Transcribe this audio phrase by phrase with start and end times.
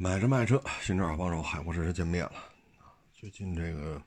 [0.00, 2.32] 买车卖车，新车好帮手，海阔试车见面了。
[3.12, 4.00] 最近这个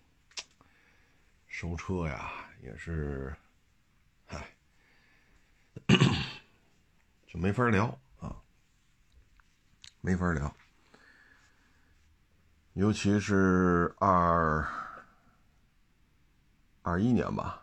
[1.49, 2.31] 收车呀，
[2.63, 3.35] 也是，
[4.27, 4.55] 唉，
[7.27, 7.87] 就没法聊
[8.21, 8.33] 啊，
[9.99, 10.55] 没法聊。
[12.71, 14.65] 尤其是二
[16.83, 17.61] 二一年吧，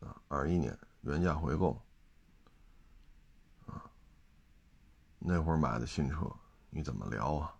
[0.00, 1.80] 啊，二一年原价回购，
[3.68, 3.88] 啊，
[5.20, 6.28] 那会儿买的新车，
[6.68, 7.54] 你怎么聊啊？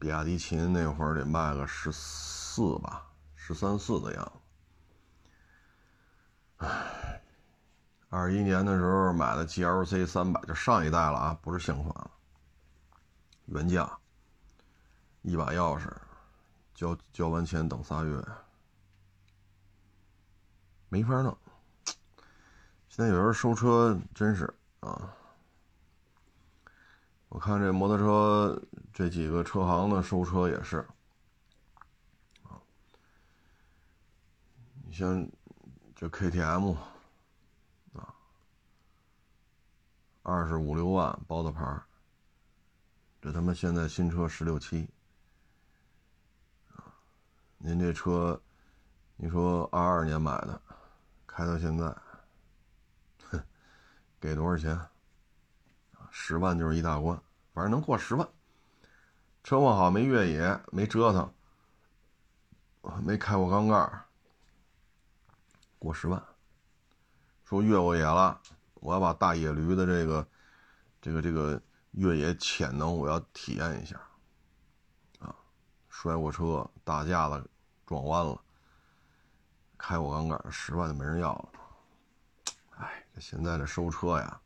[0.00, 4.32] 比亚迪秦那会儿得卖个十四吧，十三四的样子。
[6.66, 7.22] 唉，
[8.08, 12.10] 二一年的时候买的 GLC 三百，就上一代了啊，不是新款了。
[13.46, 13.98] 原价，
[15.22, 15.90] 一把钥匙，
[16.74, 18.24] 交交完钱等仨月，
[20.88, 21.36] 没法弄。
[22.88, 25.14] 现在有人收车真是啊。
[27.34, 28.62] 我看这摩托车
[28.92, 30.86] 这几个车行的收车也是，
[32.44, 32.62] 啊，
[34.86, 35.28] 你像
[35.96, 36.76] 这 KTM，
[37.92, 38.14] 啊，
[40.22, 41.82] 二十五六万包的牌
[43.20, 44.88] 这他妈现在新车十六七，
[46.76, 46.94] 啊，
[47.58, 48.40] 您这车，
[49.16, 50.62] 你说二二年买的，
[51.26, 51.84] 开到现在，
[53.28, 53.42] 哼，
[54.20, 54.78] 给多少钱？
[56.16, 57.20] 十万就是一大关，
[57.52, 58.26] 反正能过十万。
[59.42, 61.34] 车况好，没越野，没折腾，
[63.02, 64.04] 没开过缸盖，
[65.76, 66.22] 过十万。
[67.44, 68.40] 说越过野了，
[68.74, 70.26] 我要把大野驴的这个、
[71.02, 74.00] 这个、这个越野潜能，我要体验一下。
[75.18, 75.34] 啊，
[75.88, 77.50] 摔过车，大架子
[77.84, 78.40] 撞弯了，
[79.76, 81.48] 开过缸盖，十万就没人要了。
[82.78, 84.40] 哎，这现在这收车呀。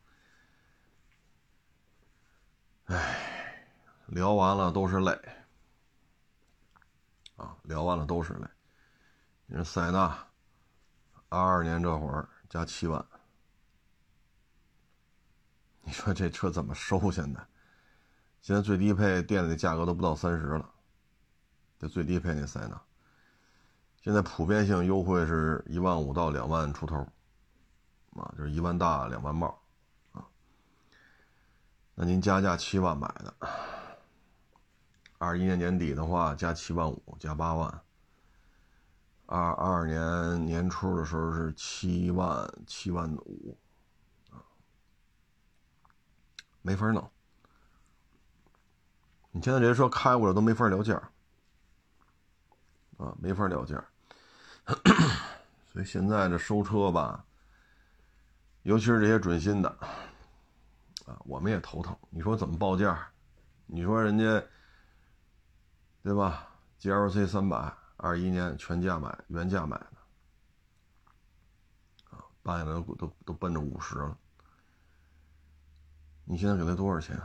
[2.88, 3.66] 唉，
[4.06, 5.12] 聊完了都是泪，
[7.36, 8.46] 啊，聊完了都是泪。
[9.44, 10.26] 你说塞纳，
[11.28, 13.04] 二二年这会儿加七万，
[15.82, 17.10] 你说这车怎么收？
[17.10, 17.46] 现在，
[18.40, 20.70] 现在最低配店里的价格都不到三十了，
[21.78, 22.82] 这最低配那塞纳，
[24.00, 26.96] 现在普遍性优惠是一万五到两万出头，
[28.16, 29.62] 啊，就是一万大两万冒。
[32.00, 33.34] 那您加价七万买的，
[35.18, 37.82] 二一年年底的话加七万五，加八万。
[39.26, 43.58] 二二年年初的时候是七万七万五，
[46.62, 47.10] 没法弄。
[49.32, 50.94] 你现在这些车开过来都没法聊价，
[52.96, 53.84] 啊，没法聊价。
[55.72, 57.24] 所以现在这收车吧，
[58.62, 59.78] 尤其是这些准新的。
[61.08, 61.96] 啊，我们也头疼。
[62.10, 63.10] 你说怎么报价？
[63.66, 64.44] 你说人家，
[66.02, 66.48] 对吧
[66.80, 69.92] ？GLC 三百二一年全价买，原价买的，
[72.10, 74.16] 啊，办下来都都都奔着五十了。
[76.24, 77.18] 你现在给他多少钱？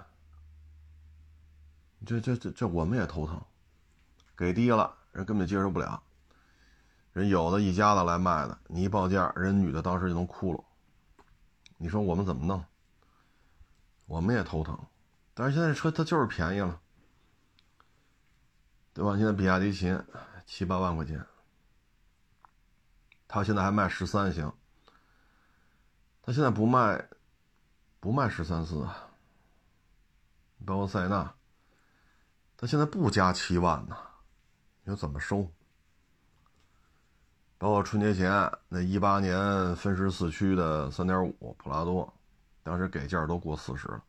[2.06, 3.42] 这这这这我们也头疼，
[4.36, 6.02] 给低了人根本接受不了。
[7.12, 10.64] 人有的一家子来卖的，你一报价，人女的当时就能哭了。
[11.78, 12.64] 你说我们怎么弄？
[14.14, 14.78] 我们也头疼，
[15.34, 16.80] 但是现在车它就是便宜了，
[18.94, 19.18] 对吧？
[19.18, 20.00] 现在比亚迪秦
[20.46, 21.26] 七八万块钱，
[23.28, 24.54] 他现在还卖十三行，
[26.22, 27.10] 他现在不卖，
[28.00, 29.10] 不卖十三四啊，
[30.64, 31.34] 包括塞纳，
[32.56, 33.98] 他现在不加七万呢，
[34.84, 35.52] 你说怎么收？
[37.58, 38.30] 包括春节前
[38.70, 42.14] 那一八年分时四驱的三点五普拉多。
[42.64, 44.02] 当时给价都过四十了，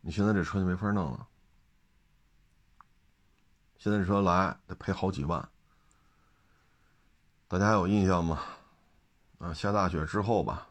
[0.00, 1.28] 你现在这车就没法弄了。
[3.76, 5.46] 现在这车来得赔好几万，
[7.46, 8.42] 大家还有印象吗？
[9.38, 10.66] 啊，下大雪之后吧，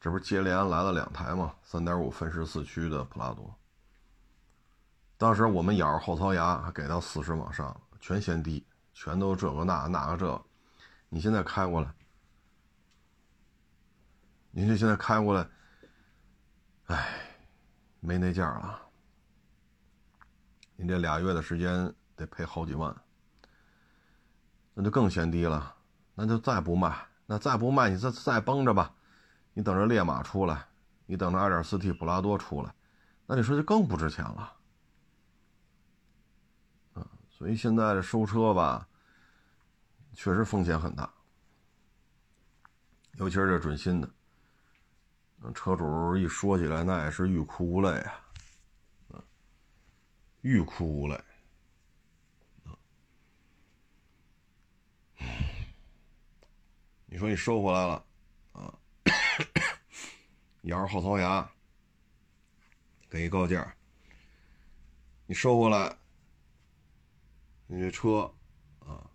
[0.00, 1.54] 这不是接连来了两台吗？
[1.62, 3.54] 三点五分时四驱的普拉多。
[5.18, 8.64] 当时我们咬后槽牙还给到四十往上，全嫌低，
[8.94, 10.44] 全都这个那那个这，
[11.08, 11.92] 你现在开过来。
[14.54, 15.48] 您这现在开过来，
[16.84, 17.26] 哎，
[18.00, 18.80] 没那价了。
[20.76, 22.94] 您这俩月的时间得赔好几万，
[24.74, 25.74] 那就更嫌低了。
[26.14, 26.94] 那就再不卖，
[27.24, 28.94] 那再不卖，你再再绷着吧。
[29.54, 30.68] 你等着烈马出来，
[31.06, 32.74] 你等着 2.4T 普拉多出来，
[33.26, 34.52] 那你说就更不值钱了。
[37.30, 38.86] 所以现在这收车吧，
[40.12, 41.10] 确实风险很大，
[43.14, 44.08] 尤其是这准新的。
[45.54, 47.90] 车主一说起来，那也是欲哭无泪
[49.08, 49.22] 啊，
[50.42, 51.20] 欲哭无泪。
[57.06, 58.04] 你说你收回来了
[58.52, 58.72] 啊，
[60.62, 61.50] 咬着后槽牙，
[63.10, 63.74] 给一高价，
[65.26, 65.94] 你收回来，
[67.66, 68.32] 你这车
[68.78, 69.10] 啊，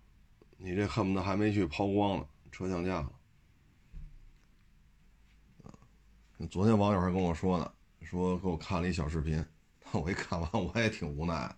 [0.57, 3.16] 你这恨不得还没去抛光呢，车降价了。
[6.45, 9.43] 昨天网友还跟我说呢，说给我看了一小视频，
[9.91, 11.55] 我一看完我也挺无奈。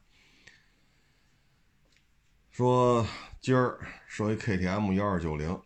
[2.50, 3.06] 说
[3.42, 3.78] 今儿
[4.08, 5.62] 收一 KTM 幺二九零，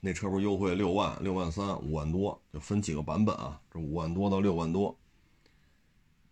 [0.00, 3.60] 那车不是优惠六万、六万三、五万多，就分几个版本啊？
[3.70, 4.98] 这五万多到六万多，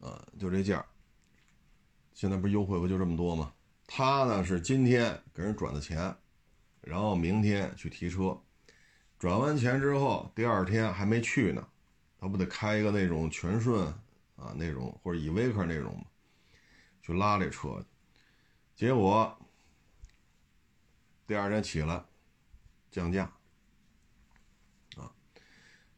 [0.01, 0.85] 呃，就这价。
[2.13, 3.53] 现在不是优惠不就这么多吗？
[3.87, 6.15] 他呢是今天给人转的钱，
[6.81, 8.37] 然后明天去提车。
[9.23, 11.65] 转完钱之后，第二天还没去呢，
[12.19, 13.87] 他不得开一个那种全顺
[14.35, 16.05] 啊那种或者依维柯那种？
[17.03, 17.87] 去拉这车，
[18.75, 19.33] 结果
[21.25, 22.03] 第二天起来
[22.91, 23.31] 降价
[24.97, 25.07] 啊，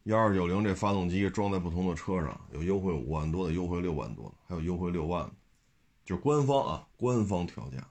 [0.03, 5.33] 幺二九零这发动机装在不同的车上，有优惠五万多的，优惠六万多的，还有优惠六万的，
[6.05, 7.89] 就官方啊，官方调价。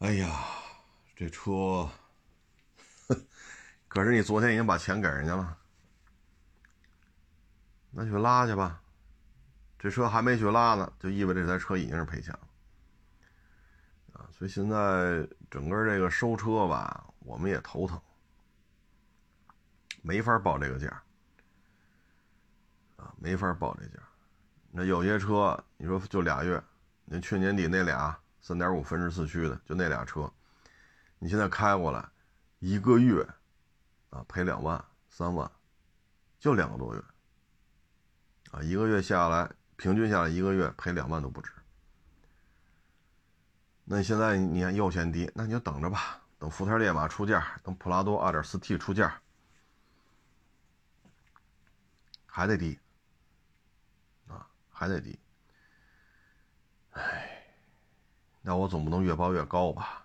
[0.00, 0.46] 哎呀，
[1.16, 1.88] 这车。
[3.88, 5.58] 可是你昨天已经把钱给人家了，
[7.90, 8.80] 那去拉去吧。
[9.78, 12.40] 这车还没去拉呢，就意味着这台车已经是赔钱了
[14.12, 14.28] 啊！
[14.30, 17.98] 所以现在整个这个收车吧，我们也头疼，
[20.02, 21.02] 没法报这个价
[22.96, 24.02] 啊，没法报这价。
[24.70, 26.62] 那有些车，你说就俩月，
[27.06, 30.30] 你去年底那俩三点五分时四驱的，就那俩车，
[31.18, 32.06] 你现在开过来。
[32.60, 33.26] 一个月，
[34.10, 35.50] 啊，赔两万三万，
[36.38, 37.02] 就两个多月，
[38.52, 41.50] 啊，一个月下来，平均下来一个月赔两万都不止。
[43.84, 49.20] 那现在你看又嫌低，那你就等着吧，等福特烈马出价，等普拉多 2.4T 出价，
[52.26, 52.78] 还得低，
[54.28, 55.18] 啊，还得低。
[56.90, 57.42] 哎，
[58.42, 59.99] 那我总不能越报越高吧？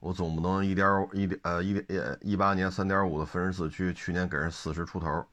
[0.00, 5.26] 我总不能一点一点呃一点一八年三点五的分时四驱，去年给人四十出头，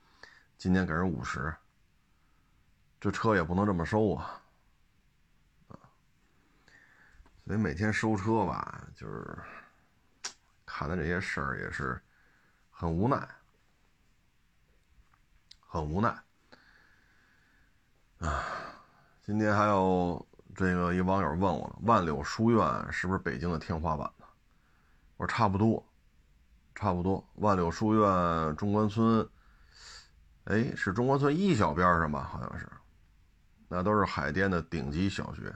[0.57, 1.55] 今年给人五十，
[2.99, 4.41] 这车也不能这么收啊，
[5.67, 5.77] 啊，
[7.45, 9.37] 所以每天收车吧，就是
[10.65, 12.01] 看的这些事儿也是
[12.71, 13.27] 很无奈，
[15.59, 16.09] 很无奈，
[18.17, 18.43] 啊，
[19.21, 20.25] 今天还有
[20.55, 24.11] 这个一网友问我，万柳书院是不是北京的天花板？
[25.17, 25.81] 我说差不多，
[26.73, 27.25] 差不多。
[27.35, 29.25] 万柳书院中关村，
[30.43, 32.29] 哎，是中关村一小边上吧？
[32.29, 32.69] 好像是，
[33.69, 35.55] 那都是海淀的顶级小学，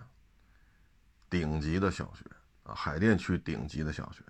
[1.30, 2.24] 顶级的小学
[2.64, 4.24] 啊，海淀区顶级的小学。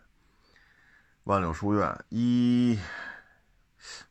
[1.26, 2.80] 万柳书院一，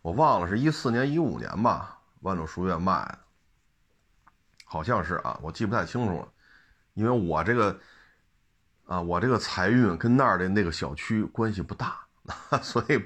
[0.02, 2.00] 我忘了是一四年、一五年吧。
[2.20, 3.18] 万柳书院卖的，
[4.64, 6.32] 好像是啊，我记不太清楚了，
[6.94, 7.76] 因为我这个。
[8.88, 12.00] 啊，我这个财运跟那儿的那个小区关系不大，
[12.64, 12.98] 所以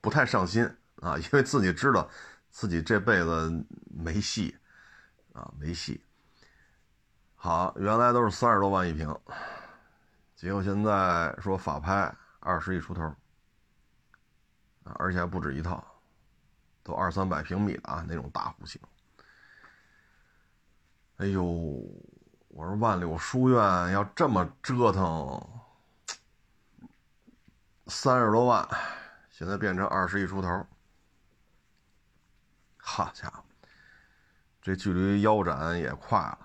[0.00, 0.64] 不太上心
[1.00, 2.08] 啊，因为自己知道
[2.48, 4.56] 自己这辈子没戏
[5.32, 6.00] 啊，没戏。
[7.34, 9.12] 好，原来都是三十多万一平，
[10.36, 13.02] 结果现在说法拍二十亿出头，
[14.84, 15.84] 啊，而且还不止一套，
[16.84, 18.80] 都二三百平米的啊那种大户型。
[21.16, 21.82] 哎呦！
[22.56, 23.60] 我说万柳书院
[23.92, 25.46] 要这么折腾，
[27.86, 28.66] 三十多万，
[29.28, 30.66] 现在变成二十亿出头，
[32.78, 33.44] 好家伙，
[34.62, 36.38] 这距离腰斩也快了，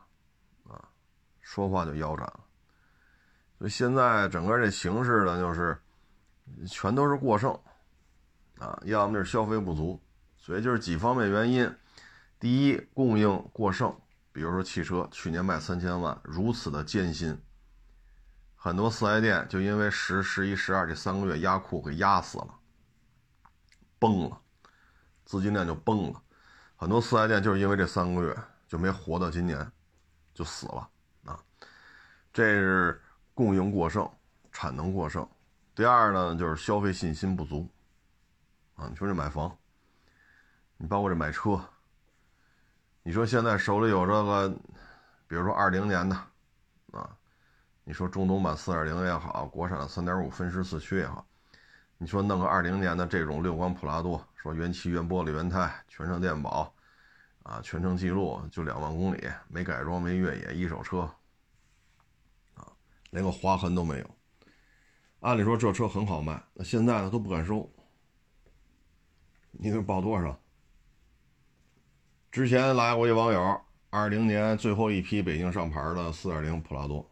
[0.68, 0.84] 啊，
[1.40, 2.42] 说话就腰斩了。
[3.58, 5.82] 所以现在整个这形势呢，就是
[6.68, 7.58] 全都是过剩，
[8.60, 9.98] 啊，要么就是消费不足，
[10.36, 11.74] 所以就是几方面原因，
[12.38, 13.98] 第一，供应过剩。
[14.34, 17.38] 比如说汽车去年卖三千万，如此的艰辛，
[18.56, 22.60] 很多四 S 店就因为十、十一、十二这三个月压库给压死了，
[24.00, 24.42] 崩了，
[25.26, 26.24] 资金链就崩了，
[26.78, 28.38] 很多四 S 店就是因为这三个月
[28.70, 29.70] 就没活到今年，
[30.34, 30.90] 就死了
[31.26, 31.38] 啊，
[32.32, 33.02] 这是
[33.34, 34.10] 供应过剩，
[34.52, 35.28] 产能过剩。
[35.76, 37.70] 第二呢，就是消费信心不足，
[38.76, 39.58] 啊，你说这买房，
[40.78, 41.62] 你包括这买车。
[43.04, 44.50] 你说现在手里有这个，
[45.28, 46.16] 比如说二零年的，
[46.92, 47.18] 啊，
[47.84, 51.26] 你说中东版四点零也好，国产的三点五分时四驱也好，
[51.98, 56.72] 你说弄个二零年的这种六缸普拉多，说原漆、原玻璃、原胎，全程电保，
[57.42, 61.00] 啊，全程记录，就两万公里，没改装、没越野，一手车，
[62.54, 62.68] 啊，
[63.10, 64.10] 连个划痕都没有。
[65.22, 67.68] 按理说这车很好卖，那现在呢都不敢收。
[69.52, 70.40] 你给报多少？
[72.32, 77.06] 之前来过一网友，二零年最后一批北京上牌的四点零普拉多，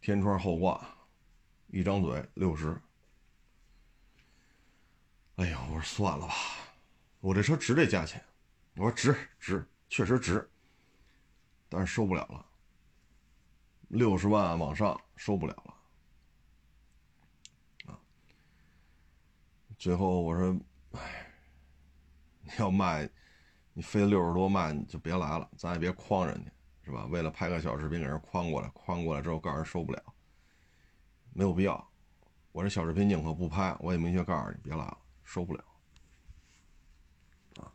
[0.00, 0.80] 天窗后挂，
[1.66, 2.80] 一张嘴六十。
[5.34, 6.34] 哎呀，我说算了吧，
[7.18, 8.24] 我这车值这价钱，
[8.76, 10.48] 我说值值，确实值，
[11.68, 12.46] 但是收不了了，
[13.88, 15.74] 六十万往上收不了了，
[17.92, 17.98] 啊，
[19.76, 20.56] 最后我说，
[20.92, 21.32] 哎，
[22.60, 23.10] 要卖，
[23.72, 26.50] 你非六十多卖就别来了，咱也别诓人家，
[26.84, 27.06] 是吧？
[27.06, 30.02] 为了拍个小视频给人诓过来，诓过来之后告诉人收不了，
[31.32, 31.90] 没有必要，
[32.52, 34.98] 我这小视频宁可不拍，我也明确告诉你别来了。
[35.22, 35.64] 受不了，
[37.60, 37.70] 啊！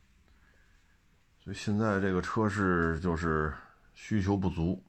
[1.39, 3.53] 所以现在这个车市就是
[3.93, 4.83] 需求不足，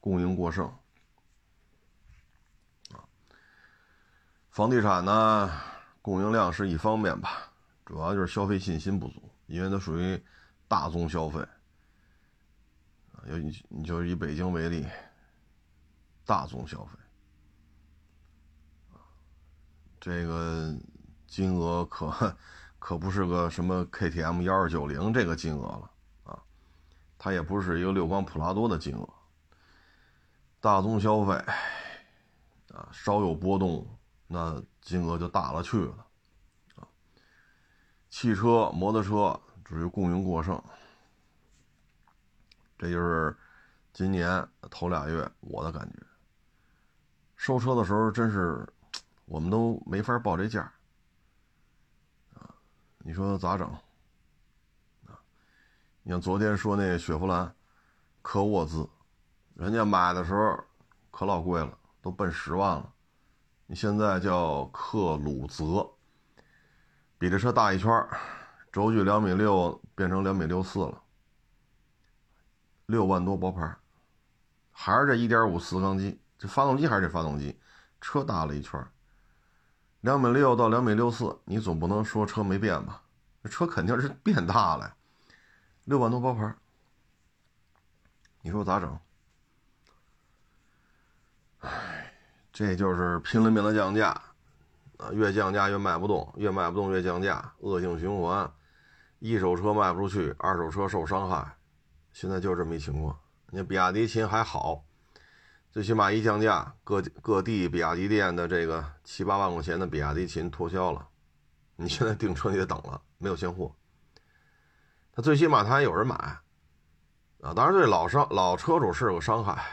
[0.00, 0.66] 供应过剩，
[2.92, 3.06] 啊！
[4.48, 5.48] 房地产呢，
[6.02, 7.52] 供应量是一方面吧，
[7.86, 10.22] 主要就是消费信心不足，因为它属于
[10.66, 11.40] 大宗消费，
[13.12, 14.86] 啊，有你你就以北京为例，
[16.24, 16.98] 大宗消费，
[20.00, 20.74] 这个。
[21.30, 22.36] 金额可
[22.80, 25.90] 可不是个什么 KTM 幺二九零这个金额了
[26.24, 26.42] 啊，
[27.16, 29.08] 它也不是一个六缸普拉多的金额。
[30.60, 31.34] 大宗消费
[32.74, 33.86] 啊，稍有波动，
[34.26, 36.06] 那金额就大了去了。
[38.10, 40.62] 汽车、摩托车属于供应过剩，
[42.76, 43.34] 这就是
[43.92, 45.98] 今年头俩月我的感觉。
[47.36, 48.68] 收车的时候真是
[49.24, 50.70] 我们都没法报这价。
[52.98, 53.66] 你说咋整？
[55.06, 55.18] 啊，
[56.02, 57.54] 你像昨天说那雪佛兰
[58.20, 58.86] 科沃兹，
[59.54, 60.62] 人家买的时候
[61.10, 62.92] 可老贵了，都奔十万了。
[63.66, 65.90] 你现在叫克鲁泽，
[67.20, 67.92] 比这车大一圈，
[68.72, 71.02] 轴距两米六变成两米六四了，
[72.86, 73.76] 六万多包牌，
[74.72, 77.60] 还是这一点五四缸机，这发动机还是这发动机，
[78.00, 78.82] 车大了一圈。
[80.00, 83.02] 两米六到两米六四，你总不能说车没变吧？
[83.42, 84.96] 这车肯定是变大了，
[85.84, 86.54] 六万多包牌，
[88.40, 88.98] 你说咋整？
[91.58, 92.14] 唉，
[92.50, 94.18] 这就是拼了命的降价，
[95.00, 98.52] 啊，越降价越卖不动，越卖不动越降价，恶性循环，
[99.18, 101.56] 一手车卖不出去，二手车受伤害，
[102.12, 103.18] 现在就这么一情况。
[103.48, 104.84] 你比亚迪秦还好。
[105.72, 111.06] 最起码一降价，各各地比亚迪店的这个七八万块钱的比亚迪秦脱销了。
[111.76, 113.72] 你现在订车你得等了，没有现货。
[115.12, 116.16] 他最起码他还有人买
[117.40, 117.54] 啊。
[117.54, 119.64] 当然对老商老车主是个伤害，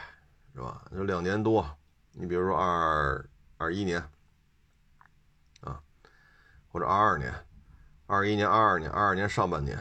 [0.54, 0.84] 是吧？
[0.92, 1.68] 就两年多，
[2.12, 4.00] 你比如说二二一年，
[6.68, 7.34] 或者二二年、
[8.06, 9.78] 二一年、二二年、二二年上半年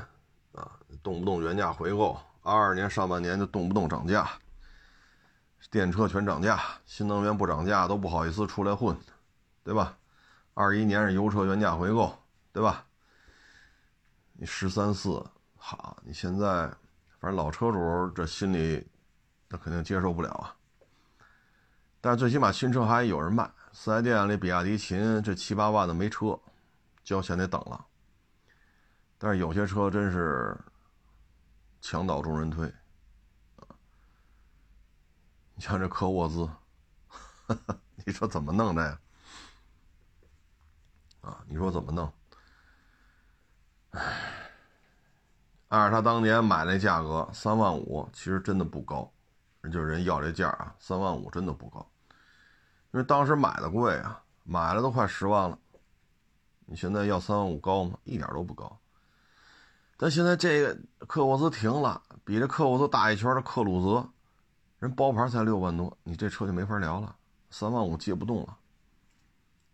[0.53, 0.72] 啊，
[1.03, 4.27] 动不动原价回购；二二年上半年就动不动涨价。
[5.70, 8.96] 电车全涨价，新能源不涨价都不好意思出来混，
[9.63, 9.98] 对吧？
[10.53, 12.17] 二一年是油车原价回购，
[12.53, 12.86] 对吧？
[14.32, 15.22] 你十三四，
[15.58, 16.67] 好，你现在
[17.20, 18.88] 反正老车主这心里，
[19.50, 20.56] 那肯定接受不了啊。
[22.00, 26.39] 但是最起码新车还有人卖，四 S 店里比亚迪秦这七八万的没车，
[27.08, 27.86] 交钱得等了。
[29.18, 30.60] 但是有些车真是
[31.80, 32.70] 墙倒众人推。
[35.56, 36.50] 你像这科沃兹，
[38.04, 39.00] 你说怎么弄的呀？
[41.22, 42.14] 啊，你说怎么弄？
[43.92, 44.52] 唉，
[45.70, 49.10] 按照他当年买那价格三万五，其实真的不高，
[49.64, 51.90] 就是人要这价啊，三万五真的不高，
[52.92, 55.58] 因为当时买的贵啊，买了都快十万了，
[56.67, 57.97] 你现在要三万五高吗？
[58.03, 58.79] 一点都不高。
[59.97, 64.07] 但现在这个科沃兹停了，比这科沃兹大一圈的克鲁泽。
[64.79, 67.15] 人包牌才六万多，你这车就没法聊了，
[67.50, 68.55] 三万五借不动了，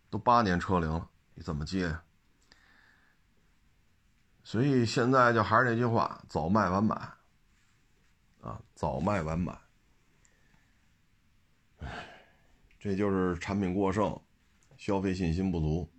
[0.10, 2.02] 都八年车龄了，你怎么接呀？
[4.46, 6.96] 所以现在就还是那句话，早卖晚买，
[8.40, 9.60] 啊，早卖晚买，
[12.80, 14.18] 这就是产品过剩，
[14.78, 15.93] 消费信心不足，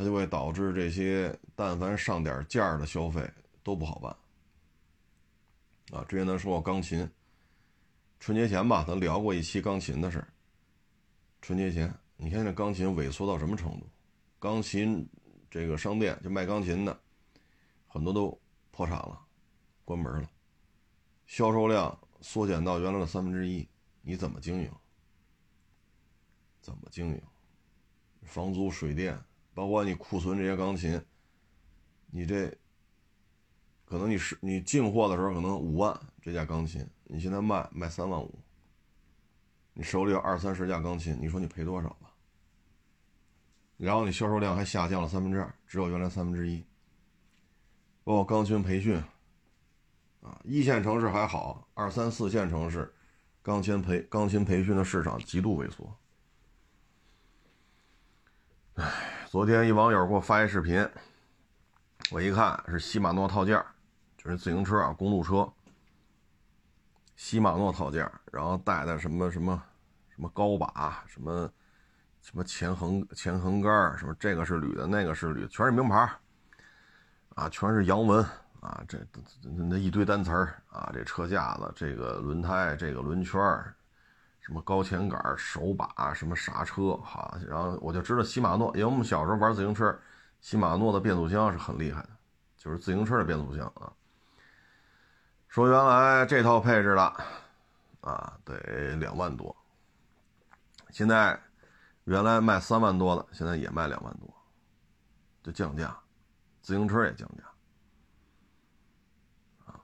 [0.00, 3.22] 它就会导致这些但凡上点价的消费
[3.62, 4.16] 都不好办，
[5.92, 7.06] 啊，之前咱说过钢琴。
[8.18, 10.26] 春节前吧，咱聊过一期钢琴的事
[11.42, 13.86] 春节前你看这钢琴萎缩到什么程度？
[14.38, 15.06] 钢琴
[15.50, 16.98] 这个商店就卖钢琴的，
[17.86, 18.40] 很多都
[18.70, 19.20] 破产了，
[19.84, 20.30] 关门了，
[21.26, 23.68] 销售量缩减到原来的三分之一，
[24.00, 24.72] 你怎么经营？
[26.62, 27.22] 怎么经营？
[28.22, 29.22] 房租、水电，
[29.60, 30.98] 包括你库存这些钢琴，
[32.06, 32.48] 你这
[33.84, 38.38] 可能你是你进货的时候可能五万这架钢琴，你现在卖卖三万五，
[39.74, 42.10] 你手里有二三十架钢琴，你说你赔多少吧？
[43.76, 46.64] 然后你销售量还下降了三分之二，只有原来三分之一。
[48.02, 48.96] 包括钢琴培训，
[50.22, 52.90] 啊，一线城市还好，二三四线城市，
[53.42, 55.94] 钢琴培钢琴培训的市场极度萎缩。
[58.76, 60.84] 唉，昨天一网友给我发一视频，
[62.10, 63.64] 我一看是禧玛诺套件，
[64.18, 65.48] 就是自行车啊，公路车，
[67.14, 69.62] 禧玛诺套件，然后带的什么什么
[70.08, 71.48] 什么高把什么。
[72.20, 76.10] 什么前横前横杆什么这个是铝的，那个是铝，全是名牌
[77.36, 78.22] 啊，全是洋文
[78.60, 78.98] 啊，这
[79.44, 83.40] 那一堆单词儿啊，这车架子，这个轮胎，这个轮圈
[84.40, 89.98] 什么高前杆、手把，什么刹车，哈，然后我就知道禧玛诺，因为我们小时候玩自行车，
[90.40, 92.10] 禧玛诺的变速箱是很厉害的，
[92.56, 93.92] 就是自行车的变速箱啊。
[95.48, 97.02] 说原来这套配置的
[98.00, 99.56] 啊，得两万多，
[100.90, 101.40] 现在。
[102.04, 104.34] 原来卖三万多的，现在也卖两万多，
[105.44, 105.96] 就降价，
[106.60, 107.44] 自行车也降价，
[109.66, 109.78] 啊，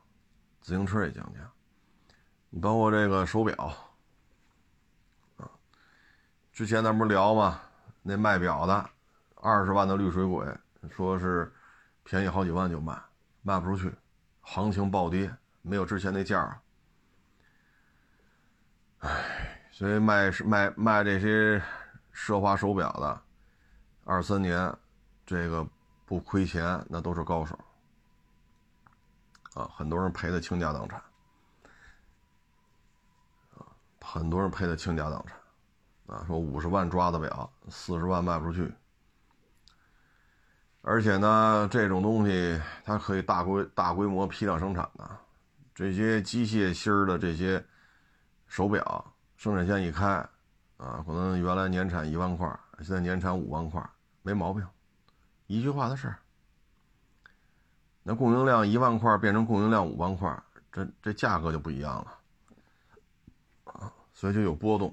[0.61, 1.41] 自行车也降价，
[2.51, 3.73] 你包括这个手表，
[6.57, 7.61] 之前咱不是聊吗？
[8.01, 8.91] 那卖表的，
[9.35, 10.47] 二十万的绿水鬼，
[10.89, 11.53] 说是
[12.03, 12.99] 便宜好几万就卖，
[13.43, 13.95] 卖不出去，
[14.41, 16.59] 行情暴跌，没有之前那价儿
[19.01, 21.63] 唉，所以卖卖卖这些。
[22.15, 23.23] 奢华手表的，
[24.05, 24.75] 二三年，
[25.27, 25.69] 这个
[26.07, 27.55] 不亏钱，那都是高手
[29.53, 29.69] 啊！
[29.77, 30.99] 很多人赔的倾家荡产
[33.59, 33.69] 啊！
[34.01, 35.37] 很多人赔的倾家荡产
[36.07, 36.25] 啊！
[36.27, 38.73] 说五十万抓的表，四十万卖不出去，
[40.83, 45.11] 而且呢，这种东西它可以大规大规模批量生产的，
[45.75, 47.65] 这些机械芯儿的这些
[48.47, 50.27] 手表，生产线一开。
[50.77, 52.47] 啊，可能原来年产一万块，
[52.81, 53.83] 现在年产五万块，
[54.21, 54.63] 没毛病，
[55.47, 56.19] 一句话的事儿。
[58.03, 60.39] 那供应量一万块变成供应量五万块，
[60.71, 62.19] 这这价格就不一样了，
[63.73, 64.93] 啊，所以就有波动。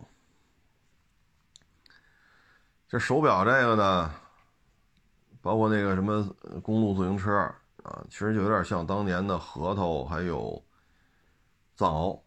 [2.93, 4.13] 这手表这个呢，
[5.41, 6.23] 包括那个什么
[6.61, 7.35] 公路自行车
[7.81, 10.63] 啊，其实就有点像当年的核桃还有
[11.75, 12.21] 藏獒。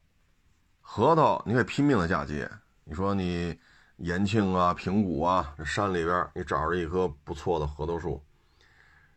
[0.80, 2.50] 核桃你可以拼命的嫁接。
[2.82, 3.56] 你说你
[3.98, 8.20] 延庆啊、平谷啊，这山里边你找着一棵不错的核桃树，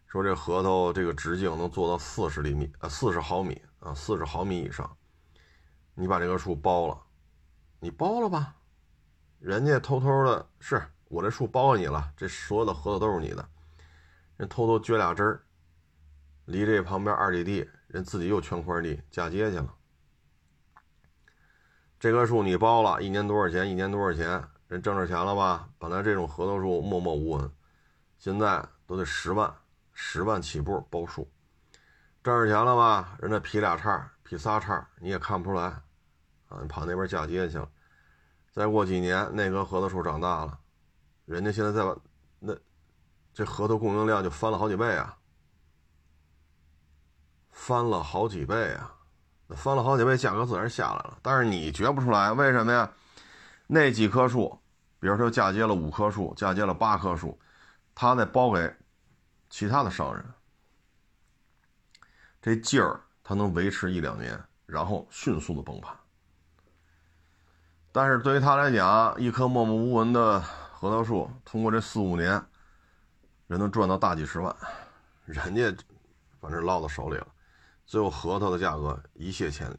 [0.06, 4.96] 说这核桃这个直径能做到四十厘米啊，四十毫米啊，四十毫米以上，
[5.96, 6.96] 你把这棵树包了，
[7.80, 8.54] 你包了吧，
[9.40, 13.50] 人家偷偷的，是我这树包你了，这所有的核桃都是你的，
[14.38, 15.44] 人偷偷撅俩枝儿，
[16.46, 19.74] 离这旁边二里地，人自己又圈块地嫁接去了。
[22.00, 23.70] 这棵树你包了一年多少钱？
[23.70, 24.42] 一年多少钱？
[24.68, 25.68] 人挣着钱了吧？
[25.80, 27.52] 本来这种核桃树默默无闻，
[28.20, 29.52] 现在都得十万，
[29.94, 31.28] 十万起步包树，
[32.24, 33.18] 挣着钱了吧？
[33.20, 35.64] 人家劈俩叉，劈仨叉，你也看不出来，
[36.50, 37.68] 啊，你跑那边嫁接去了。
[38.52, 40.59] 再过几年，那棵核桃树长大了，
[41.30, 41.96] 人家现在在把
[42.40, 42.56] 那
[43.32, 45.16] 这核桃供应量就翻了好几倍啊，
[47.52, 48.96] 翻了好几倍啊。
[49.56, 51.18] 翻了好几倍，价格自然下来了。
[51.24, 52.92] 但是你觉不出来，为什么呀？
[53.66, 54.60] 那几棵树，
[55.00, 57.40] 比如说嫁接了五棵树，嫁接了八棵树，
[57.96, 58.72] 他再包给
[59.50, 60.24] 其他的商人，
[62.42, 65.96] 这劲儿他能维持一两年，然后迅速的崩盘。
[67.92, 70.44] 但是对于他来讲，一棵默默无闻的
[70.80, 72.42] 核桃树，通过这四五年，
[73.48, 74.56] 人能赚到大几十万，
[75.26, 75.76] 人家
[76.40, 77.28] 反正捞到手里了。
[77.86, 79.78] 最后核桃的价格一泻千里，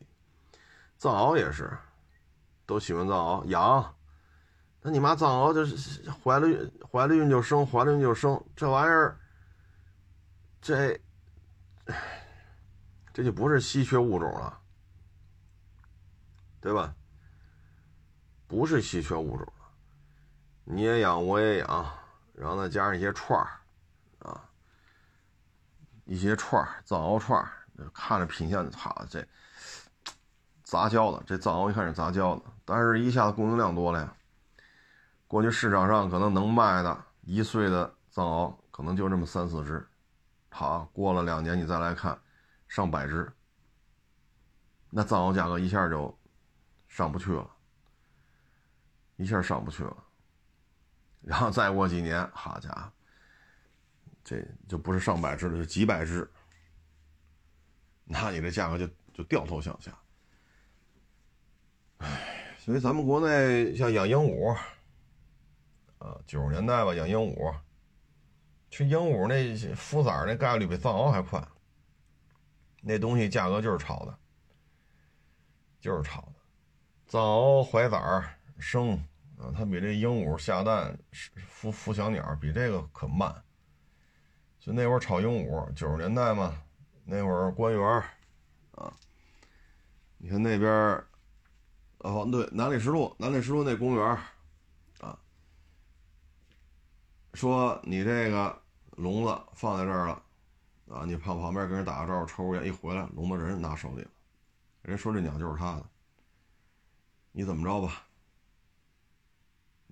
[0.98, 1.74] 藏獒也是，
[2.66, 3.94] 都喜欢藏獒养。
[4.82, 9.18] 那你妈藏獒就是怀了孕，怀了孕就生，怀了孕就生，这玩意儿，
[10.60, 11.00] 这，
[13.14, 14.60] 这就不是稀缺物种了，
[16.60, 16.94] 对吧？
[18.46, 19.50] 不是稀缺物种，
[20.72, 21.92] 你也养，我也养，
[22.32, 23.50] 然后再加上一些串儿，
[24.20, 24.40] 啊，
[26.04, 27.50] 一些串儿，藏獒串儿。
[27.94, 29.26] 看着品相，操这
[30.62, 34.14] 杂交的，这藏獒一看是杂交的，但是一下子供应量多了呀。
[35.26, 39.84] 过去市场上可能能卖的一岁的藏獒可能就这么三四只，
[40.50, 42.20] 好，过了两年你再来看，
[42.68, 43.32] 上百只，
[44.90, 46.16] 那藏獒价格一下就
[46.86, 47.50] 上不去了，
[49.16, 49.96] 一下上不去了，
[51.20, 52.92] 然后再过几年，好家伙，
[54.24, 56.30] 这就不是上百只了，就几百只，
[58.04, 59.96] 那你这价格就就掉头向下，
[61.98, 64.56] 唉，所以咱们国内像养鹦鹉。
[65.98, 67.54] 啊，九十年代吧，养鹦鹉，
[68.70, 71.46] 这鹦鹉那孵崽那概率比藏獒还快。
[72.80, 74.18] 那东西价格就是炒的，
[75.78, 76.32] 就是炒的。
[77.06, 78.98] 藏獒怀崽生
[79.40, 80.98] 啊，它比这鹦鹉下蛋、
[81.62, 83.34] 孵孵小鸟比这个可慢。
[84.58, 86.62] 就那会儿炒鹦鹉，九十年代嘛，
[87.04, 87.82] 那会儿官员
[88.72, 88.92] 啊，
[90.18, 90.70] 你看那边
[91.98, 94.06] 哦，对，南礼士路，南礼士路那公园。
[95.00, 95.18] 啊
[97.34, 98.60] 说你这个
[98.96, 100.22] 笼子放在这儿了，
[100.88, 104.10] 啊，你旁旁边跟人打个招呼，抽根烟，一回来笼子人拿手里了，
[104.82, 105.86] 人说这鸟就是他的，
[107.30, 108.04] 你怎么着吧？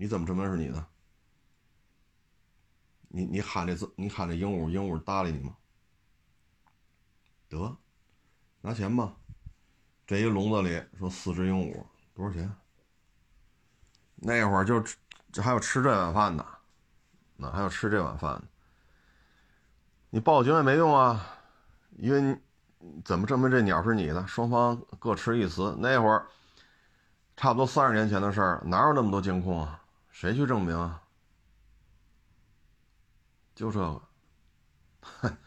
[0.01, 0.87] 你怎么证明是你的？
[3.09, 5.57] 你你喊这字，你喊这鹦鹉，鹦鹉搭理你吗？
[7.49, 7.77] 得，
[8.61, 9.13] 拿钱吧。
[10.07, 11.85] 这一笼子里说四只鹦鹉
[12.15, 12.55] 多少钱？
[14.15, 14.81] 那会儿就
[15.33, 16.47] 这还有吃这碗饭的。
[17.37, 18.41] 那还有吃这碗饭？
[20.11, 21.41] 你报警也没用啊，
[21.97, 22.41] 因为
[23.05, 24.25] 怎么证明这鸟是你的？
[24.29, 25.77] 双方各持一词。
[25.81, 26.27] 那会儿
[27.37, 29.83] 差不多三十年前的事儿，哪有那么多监控啊？
[30.19, 31.01] 谁去证明啊？
[33.55, 35.39] 就这个，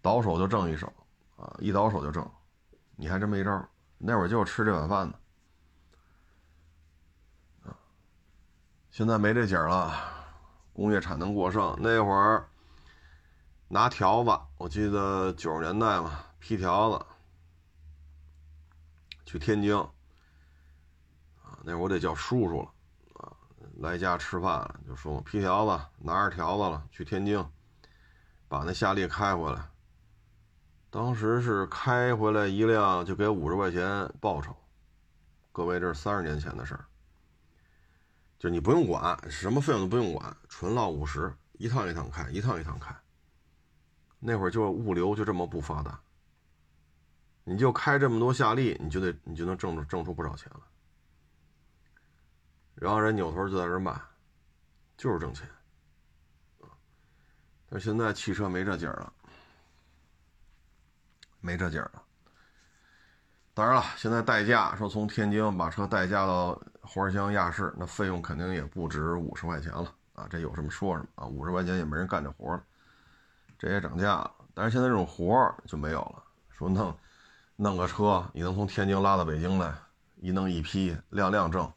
[0.00, 0.90] 倒手就挣一手
[1.36, 1.54] 啊！
[1.58, 2.26] 一倒手就挣，
[2.96, 3.68] 你还真没招。
[3.98, 5.18] 那会儿就吃这碗饭呢
[7.64, 7.76] 啊，
[8.90, 9.92] 现在没这景了。
[10.72, 12.48] 工业产能过剩，那会儿
[13.68, 17.04] 拿条子，我记得九十年代嘛，批条子
[19.26, 19.92] 去天津啊，
[21.64, 22.72] 那会儿我得叫叔叔了，
[23.80, 27.42] 来家吃饭了，就说我批条子，拿着条子了，去天津
[28.46, 29.70] 把那夏利开回来，
[30.90, 34.54] 当时是开回来一辆就给五十块钱报酬，
[35.50, 36.84] 各位这是三十年前的事儿。
[38.38, 42.94] 就你不用管什么费用都不用管，纯唠五十，一趟一趟开，一趟一趟开。
[44.18, 45.98] 那会儿就物流就这么不发达，
[47.44, 50.60] 你就开这么多夏利，你就得你就能挣挣出不少钱来。
[52.80, 53.94] 然后人扭头就在这卖，
[54.96, 55.48] 就是挣钱
[57.68, 59.12] 但现在汽车没这劲儿了，
[61.40, 62.02] 没这劲儿了。
[63.54, 66.60] 当然了，现在代驾说从天津把车代驾到。
[66.82, 70.26] 花乡亚市那费用肯定也不止五十块钱了啊！
[70.30, 71.26] 这有什么说什么啊！
[71.26, 72.64] 五十块钱也没人干这活了，
[73.58, 74.34] 这也涨价了。
[74.54, 76.24] 但是现在这种活就没有了。
[76.48, 76.98] 说弄
[77.54, 79.72] 弄个车，你能从天津拉到北京来，
[80.16, 81.70] 一弄一批，辆辆挣。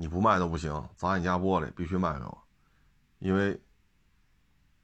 [0.00, 2.44] 你不卖都不行，砸你家玻璃，必须卖给我，
[3.18, 3.60] 因为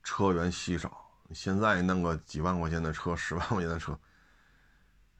[0.02, 1.08] 车源稀少。
[1.32, 3.96] 现在弄个几万块钱的车，十万块钱的车，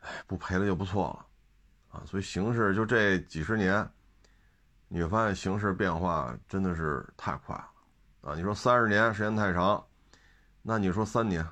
[0.00, 1.26] 哎，不赔了就不错了。
[1.96, 3.88] 啊，所以形势就这几十年，
[4.88, 9.87] 你会发现形势变化真的是太快了，啊，你说三十年时间太长，
[10.61, 11.48] 那你说三年，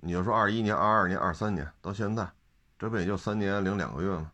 [0.00, 2.30] 你就说二一年、二二年、二三年到现在，
[2.78, 4.30] 这不也就三年零两个月吗？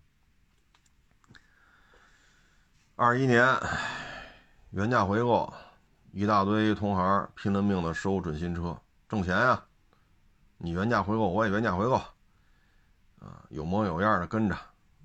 [3.03, 3.59] 二一年
[4.73, 5.51] 原价回购，
[6.13, 8.77] 一大堆同行拼了命的收准新车，
[9.09, 9.65] 挣钱呀，
[10.59, 14.55] 你原价回购，我也原价回购，啊，有模有样的跟着。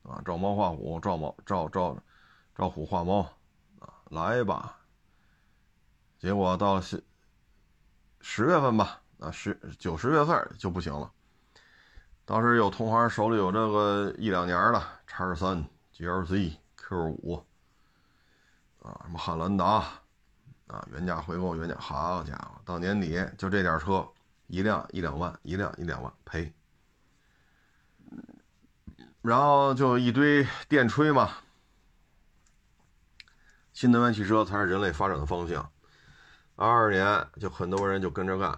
[0.04, 1.98] 啊，照猫画虎，照猫照照，
[2.54, 3.22] 照虎画猫，
[3.80, 4.78] 啊，来吧。
[6.20, 7.02] 结果到十
[8.20, 11.10] 十月份吧，啊，十九十月份就不行了。
[12.26, 17.42] 当时有同行手里有这个一两年的叉三、GLC、Q 五，
[18.86, 19.66] 啊，什么汉兰达，
[20.68, 24.08] 啊，原价回购，原价，好家伙，到年底就这点车，
[24.46, 26.54] 一辆一两万，一辆一两万赔。
[29.24, 31.32] 然后就一堆电吹嘛，
[33.74, 35.68] 新能源汽车才是人类发展的方向。
[36.56, 38.56] 二二年就很多人就跟着干，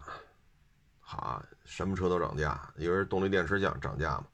[1.00, 4.26] 哈，什么车都涨价，因为动力电池降涨价嘛，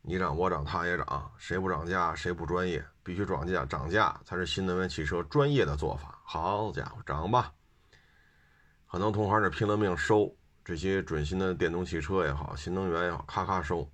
[0.00, 6.18] 你涨我涨他也涨，谁不涨价谁不专业，必须涨价，涨价才是新能源汽车专业的做法。
[6.24, 7.52] 好家伙，涨吧！
[8.86, 13.90] 很多同行是拼了命收这些准新的电动汽车也好，新能源也好，咔咔收。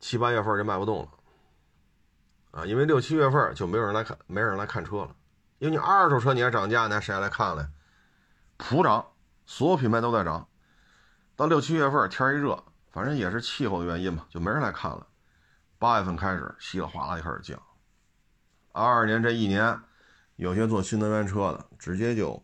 [0.00, 5.14] 七八月份就卖不动了，啊，因为六七月份就没有人来看，没人来看车了。
[5.58, 7.68] 因为你二手车你还涨价呢，谁还来看了？
[8.56, 9.04] 普涨，
[9.44, 10.48] 所有品牌都在涨。
[11.34, 15.06] 到六七月份天一热，反正也是气候的原因嘛，就没人来看了。
[15.78, 17.60] 八月份开始稀里哗啦就开始降。
[18.72, 19.78] 二二年这一年，
[20.36, 22.42] 有些做新能源车的直接就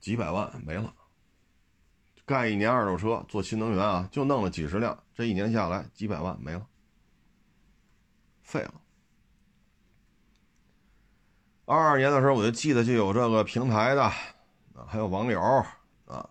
[0.00, 0.92] 几百万没了。
[2.24, 6.66] 干一年二手车做新能源啊，就弄了几十辆，这一年下来几百万没了，
[8.42, 8.74] 废了。
[11.64, 14.12] 二二年的时候，我就记得就有这个平台的啊，
[14.86, 15.40] 还有网友
[16.06, 16.28] 啊，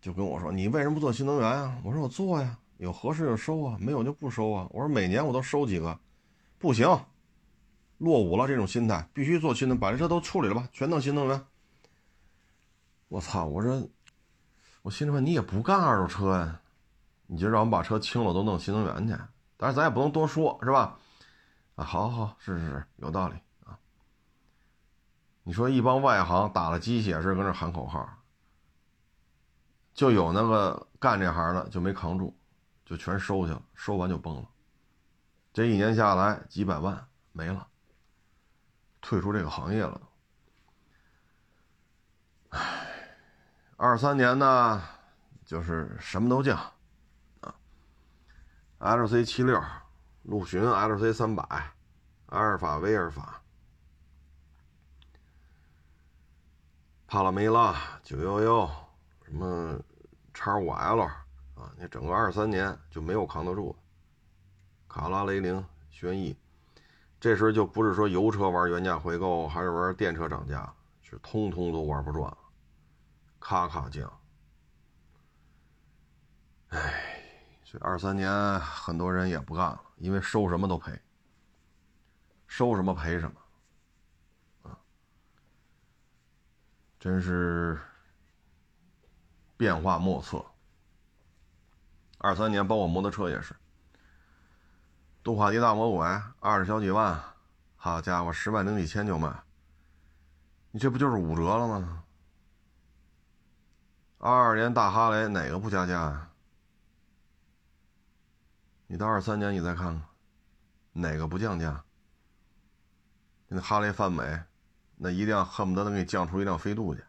[0.00, 5.98] 就跟我说：“你为什么不做新能源啊？”我说：“我做呀，有合适就收啊，没有就不收啊。”我说：“每年我都收几个，
[6.58, 6.86] 不行，
[8.04, 11.44] 落伍了这种心态，必须做新能，把这车都处理了吧，全弄新能源。”
[13.08, 13.46] 我操！
[13.46, 13.88] 我说，
[14.82, 16.60] 我心里说你也不干二手车呀，
[17.26, 19.16] 你就让我们把车清了都弄新能源去，
[19.56, 20.98] 但是咱也不能多说，是吧？
[21.76, 23.78] 啊，好好，是是是，有道理啊。
[25.44, 28.08] 你说一帮外行打了鸡血似的跟那喊口号，
[29.92, 32.36] 就有那个干这行的就没扛住，
[32.84, 34.48] 就全收去了，收完就崩了。
[35.52, 37.68] 这一年下来几百万没了，
[39.04, 40.00] 退出这个行业了。
[42.48, 42.88] 唉，
[43.76, 44.82] 二三年呢，
[45.44, 46.58] 就是什么都降
[47.40, 47.54] 啊
[48.78, 49.62] ，L C 七六、
[50.22, 51.44] 陆巡 L C 三百、
[52.26, 53.42] 阿尔法、威尔法。
[57.06, 58.66] 帕拉梅拉九幺幺，
[59.26, 59.78] 什么
[60.32, 61.26] 叉五 L 啊？
[61.78, 63.76] 你整个二三年就没有扛得住。
[64.88, 66.34] 卡拉雷凌、轩逸，
[67.24, 72.36] 这时候就不是说油车玩原价回购，还是玩电车涨价，是通通都玩不转，
[73.40, 74.20] 咔咔降。
[76.68, 77.22] 哎，
[77.64, 81.00] 所以二三年很多人也不干了，因为收什么都赔，
[82.46, 83.40] 收什么赔什么。
[87.00, 87.80] 真是
[89.56, 90.44] 变化莫测。
[92.18, 93.56] 二三年，包括摩托车也是，
[95.24, 96.06] 杜卡迪大魔鬼
[96.38, 97.18] 二十小几万，
[97.76, 99.34] 好家伙，十万零几千就卖，
[100.70, 102.04] 你这不就是五折了吗？
[104.18, 106.30] 二二年大哈雷哪个不加价呀？
[108.86, 110.02] 你到二三年你再看看，
[110.92, 111.82] 哪个不降价？
[113.48, 114.42] 那哈雷泛美。
[114.96, 117.02] 那一辆恨不得能给你降出一辆飞度去，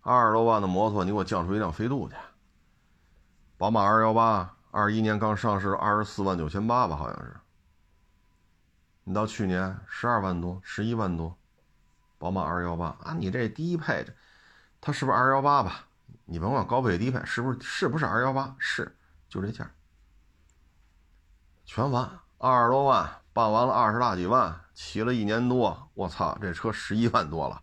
[0.00, 2.14] 二十多万的摩托，你给我降出一辆飞度去。
[3.58, 7.36] 宝马二幺八，二一年刚上市，二十四万九千八吧，好像是。
[9.04, 11.38] 你到去年十二万多，十一万多，
[12.18, 14.04] 宝马二幺八啊，你这低配，
[14.80, 15.86] 它是不是二幺八吧？
[16.24, 18.56] 你甭管高配低配，是不是是不是二幺八？
[18.58, 18.96] 是，
[19.28, 19.70] 就这价。
[21.64, 23.08] 全完，二十多万。
[23.32, 27.62] 办完了二十大几万，骑了一年多，我操，这车十一万多了，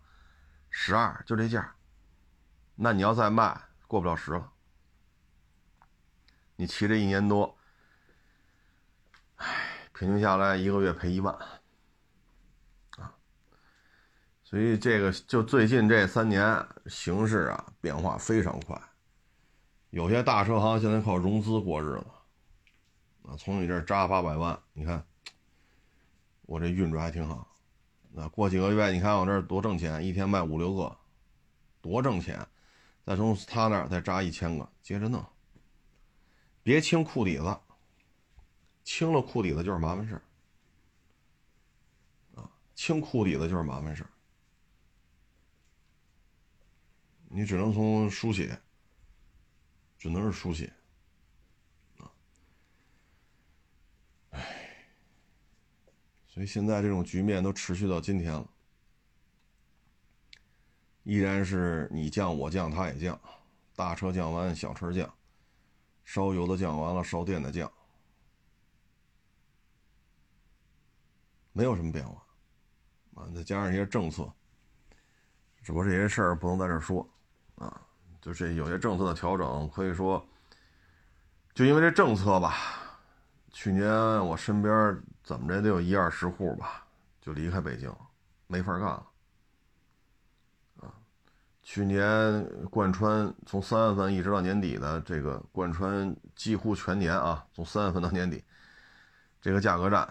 [0.70, 1.74] 十二就这价，
[2.76, 4.51] 那你要再卖，过不了十了。
[6.62, 7.58] 你骑这一年多，
[9.34, 9.46] 唉，
[9.92, 11.34] 平均下来一个月赔一万，
[12.98, 13.12] 啊，
[14.44, 18.80] 所以这个就最近这三年形势啊变化非常快，
[19.90, 22.06] 有些大车行现在靠融资过日子，
[23.28, 25.04] 啊，从你这扎八百万，你看。
[26.42, 27.56] 我这运转还挺好，
[28.12, 30.96] 那过几个月你看我这多挣钱，一天卖五六个，
[31.80, 32.46] 多挣钱。
[33.04, 35.24] 再从他那儿再扎一千个，接着弄。
[36.62, 37.60] 别清库底子，
[38.84, 40.20] 清了库底子就是麻烦事
[42.34, 44.06] 啊，清库底子就是麻烦事
[47.28, 48.60] 你只能从书写，
[49.98, 50.72] 只能是书写。
[56.28, 58.48] 所以现在这种局面都持续到今天了，
[61.02, 63.20] 依然是你降我降他也降，
[63.76, 65.14] 大车降完小车降，
[66.04, 67.70] 烧油的降完了烧电的降，
[71.52, 72.22] 没有什么变化，
[73.14, 74.30] 啊，再加上一些政策，
[75.62, 77.08] 只不过这些事儿不能在这说，
[77.56, 77.80] 啊，
[78.20, 80.24] 就这有些政策的调整，可以说，
[81.54, 82.56] 就因为这政策吧，
[83.50, 83.90] 去年
[84.26, 85.02] 我身边。
[85.24, 86.84] 怎么着得有一二十户吧，
[87.20, 87.94] 就离开北京，
[88.48, 89.06] 没法干了。
[91.62, 98.42] 去年贯穿从三月份一直到年底的这个贯穿几乎全年啊，从三月份到年底，
[99.40, 100.08] 这个价格战，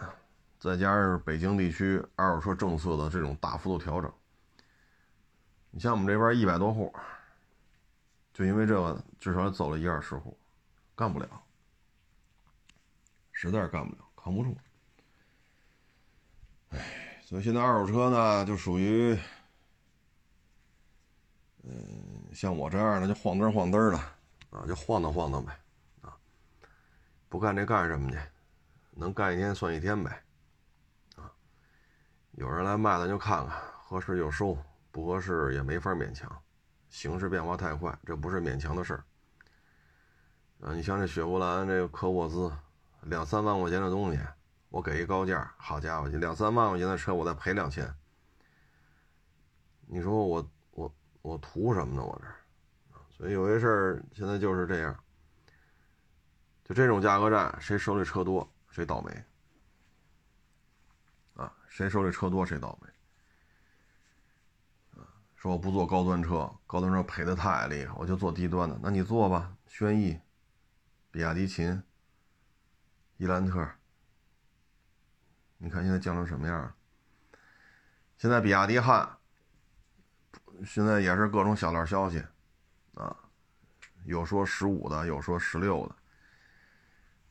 [0.60, 4.10] 再加上北京地区二手车政策的这种大幅度调整，
[5.72, 6.94] 你像我们这边一百多户，
[8.34, 10.38] 就因为这个至少走了一二十户，
[10.96, 11.28] 干不了，
[13.34, 14.58] 实在是干不了，扛不住。
[16.70, 19.20] 哎，所以现在二手车呢，就属于，
[21.63, 23.97] 嗯，像我这样的就晃灯晃灯的
[24.50, 25.56] 啊，就晃荡晃荡呗，
[26.02, 26.17] 啊，
[27.30, 28.17] 不干这干什么去？
[28.93, 30.24] 能干一天算一天呗，
[31.15, 31.32] 啊，
[32.32, 34.58] 有人来卖咱就看看，合适就收，
[34.91, 36.30] 不合适也没法勉强，
[36.89, 39.04] 形势变化太快，这不是勉强的事儿。
[40.62, 42.52] 啊，你像这雪佛兰这个科沃兹，
[43.04, 44.19] 两三万块钱的东西，
[44.69, 47.91] 我给一高价，好家伙，两三万块钱的车，我再赔两千，
[49.88, 50.45] 你说我
[51.21, 52.03] 我图什么呢？
[52.03, 52.27] 我这，
[53.10, 55.03] 所以有些事儿现在就是这样，
[56.63, 59.23] 就这种价格战，谁手里车多谁倒霉，
[61.36, 62.88] 啊，谁手里车多谁倒霉，
[64.99, 65.05] 啊，
[65.36, 70.19] 说我不坐高端车，高端车赔的太厉害，我就坐低端的，那你坐吧，轩逸。
[71.13, 71.84] 比亚迪秦、
[73.17, 73.69] 伊兰特，
[75.57, 76.73] 你看现在降成什么样？
[78.17, 79.17] 现在比亚迪汉，
[80.65, 82.24] 现在也是各种小道消息，
[82.93, 83.15] 啊，
[84.06, 85.95] 有说十五的，有说十六的。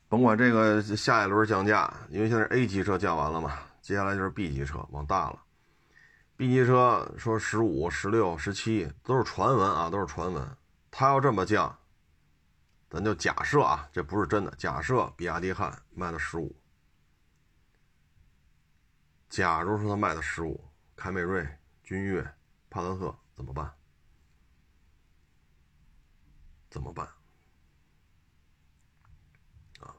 [0.09, 5.40] 甭管这个下一轮降价，因为现在 A 级车降完了嘛，接下来就是 B 级车往大了。
[6.37, 10.57] B 级车说十五、十六、十七都是传闻啊，都是传闻。
[10.90, 11.77] 他要这么降。
[12.88, 14.53] 咱就假设啊，这不是真的。
[14.59, 16.61] 假设比亚迪汉卖了十五，
[19.29, 20.61] 假如说他卖了十五，
[20.97, 21.47] 凯美瑞、
[21.85, 22.29] 君越、
[22.71, 23.75] 帕萨特怎么办？
[26.71, 27.05] 怎么办？
[29.81, 29.93] 啊，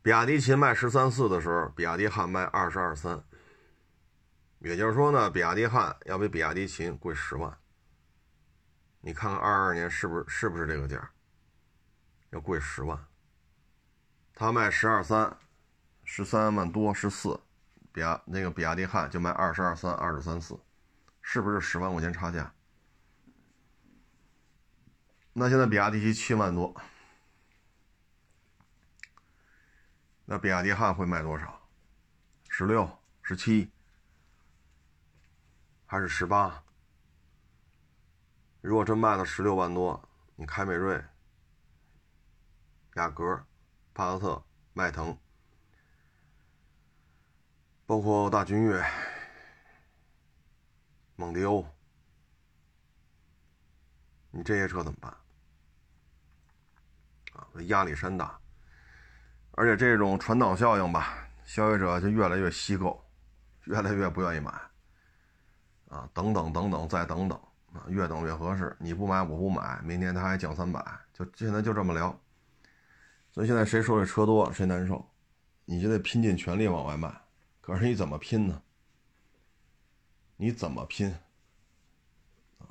[0.00, 3.22] 比亚迪秦卖十三四的时候，比亚迪汉卖二十二三，
[4.60, 7.58] 也就是说呢，比亚迪汉要比比亚迪秦贵十万。
[9.02, 11.10] 你看看二二年是不是是不是这个价？
[12.30, 13.06] 要贵十万，
[14.32, 15.36] 他卖十二三，
[16.04, 17.38] 十三万多十四，
[17.92, 20.58] 比亚那个比亚迪汉就卖二十二三二十三四，
[21.26, 22.54] 是不是十万块钱差价？
[25.32, 26.80] 那现在比亚迪七万多，
[30.26, 31.68] 那比亚迪汉会卖多少？
[32.48, 33.72] 十六、十七，
[35.86, 36.62] 还是十八？
[38.60, 41.02] 如果真卖了十六万多，你凯美瑞？
[42.94, 43.44] 雅阁、
[43.92, 45.18] 帕萨特、迈腾，
[47.86, 48.84] 包括大君越、
[51.16, 51.64] 蒙迪欧，
[54.32, 55.14] 你这些车怎么办？
[57.32, 58.36] 啊，压力山大。
[59.52, 63.00] 而且这种传导效应吧，消费者就越来越稀购，
[63.66, 64.50] 越来越不愿意买。
[65.88, 67.38] 啊，等等等等，再等等
[67.72, 68.76] 啊，越等越合适。
[68.80, 72.20] 你不买，我不买，明年他还降三百，就现在就这么聊。
[73.30, 75.08] 所以现在谁手里车多谁难受，
[75.64, 77.22] 你就得拼尽全力往外卖。
[77.60, 78.60] 可是你怎么拼呢？
[80.36, 81.08] 你怎么拼？
[82.58, 82.66] 啊，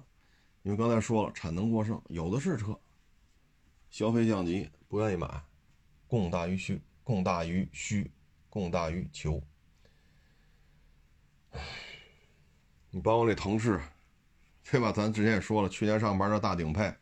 [0.63, 2.79] 因为刚才说了，产能过剩，有的是车，
[3.89, 5.43] 消费降级，不愿意买，
[6.07, 8.11] 供大于需，供大于需，
[8.49, 9.41] 供大于求。
[12.91, 13.81] 你包括那腾势，
[14.63, 14.91] 对吧？
[14.91, 16.93] 咱之前也说了，去年上班那大顶配，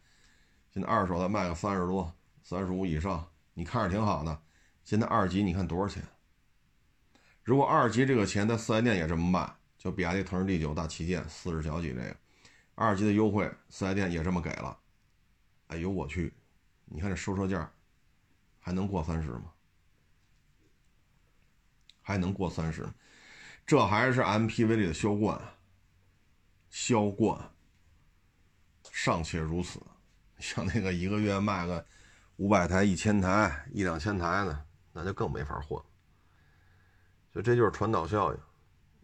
[0.71, 3.27] 现在二手的卖个三十多，三十五以上。
[3.53, 4.41] 你看着挺好的，
[4.83, 6.01] 现在二级你看多少钱？
[7.43, 12.15] 如果二级这个钱在四 S 店也这么卖，就比亚迪腾势 D 九大旗舰四十小几这个，
[12.75, 14.77] 二级的优惠四 S 店也这么给了。
[15.69, 16.31] 哎呦我去，
[16.85, 17.67] 你看这收车价
[18.59, 19.51] 还能过三十吗？
[22.03, 22.87] 还能过三十？
[23.65, 25.41] 这还是 MPV 里的销冠，
[26.69, 27.51] 销冠
[28.91, 29.81] 尚且如此，
[30.37, 31.83] 像那个一个月卖个。
[32.37, 35.79] 五百台、一千台、一两千台的，那就更没法混。
[37.31, 38.39] 所以这就是传导效应。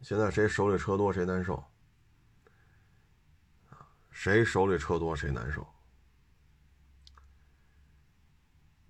[0.02, 1.64] 现在谁手里车多谁难受，
[4.12, 5.68] 谁手里车多谁难受。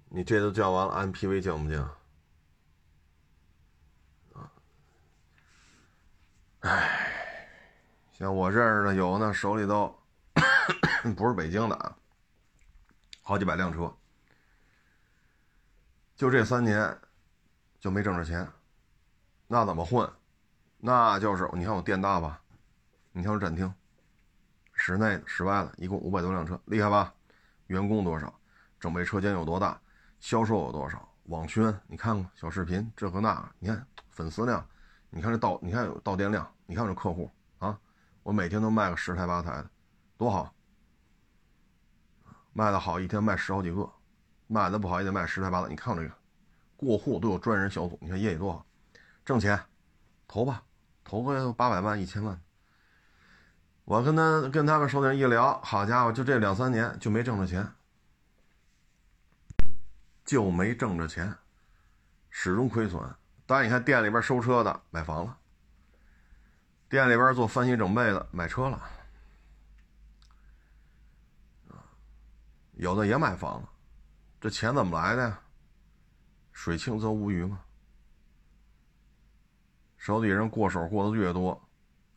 [0.10, 1.84] 你这都降完了，MPV 降不降？
[4.34, 4.52] 啊，
[6.60, 7.50] 唉，
[8.14, 9.88] 像我认识的有呢，手里都
[11.16, 11.98] 不是北京的啊，
[13.22, 13.94] 好几百辆车。
[16.16, 17.00] 就这三年，
[17.80, 18.50] 就没挣着钱，
[19.48, 20.12] 那怎么混？
[20.80, 22.40] 那就是你看我店大吧，
[23.12, 23.74] 你看我展厅，
[24.74, 27.14] 室内室外的，一共五百多辆车，厉害吧？
[27.68, 28.34] 员工多少？
[28.80, 29.80] 整备车间有多大？
[30.20, 31.10] 销售有多少？
[31.24, 34.66] 网圈你看看，小视频这和那，你看粉丝量，
[35.10, 37.78] 你看这到，你看有到店量，你看这客户啊，
[38.24, 39.70] 我每天都卖个十台八台的，
[40.16, 40.54] 多好！
[42.54, 43.90] 卖的好，一天卖十好几个。
[44.50, 46.16] 卖的不好也得卖十台八台，你看我这个，
[46.78, 48.66] 过户都有专人小组，你看业绩多好，
[49.26, 49.60] 挣钱，
[50.28, 50.64] 投吧，
[51.04, 52.42] 投个八百万、一千万。
[53.86, 57.74] 我跟他跟他们首领一聊，好家伙，就这两三年就没挣着钱，
[60.26, 61.34] 就没挣着钱，
[62.30, 63.02] 始终亏损。
[63.46, 65.38] 当然你看店里边收车的买房了，
[66.90, 68.84] 店里边做翻新整备的买车了，
[72.74, 73.70] 有的也买房了，
[74.42, 75.40] 这钱怎么来的呀？
[76.52, 77.62] 水清则无鱼嘛。
[80.08, 81.62] 手底人过手过的越多，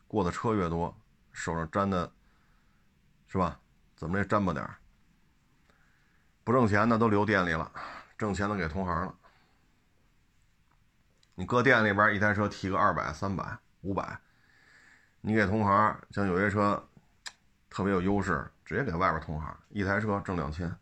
[0.07, 0.97] 过的车越多。
[1.33, 2.09] 手上沾的，
[3.27, 3.59] 是吧？
[3.97, 4.65] 怎么也沾吧点
[6.45, 7.69] 不挣钱的都留店里了，
[8.17, 9.13] 挣钱的给同行了。
[11.35, 14.17] 你搁店里边一台车提个二百、三百、五百，
[15.19, 16.87] 你给同行，像有些车
[17.69, 20.73] 特别有优势，直接给外边同行一台车挣两千。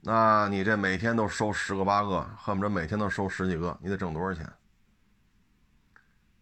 [0.00, 4.50] 那你这每天都收十个八个，恨不得每天都收十几个，你得挣多少钱？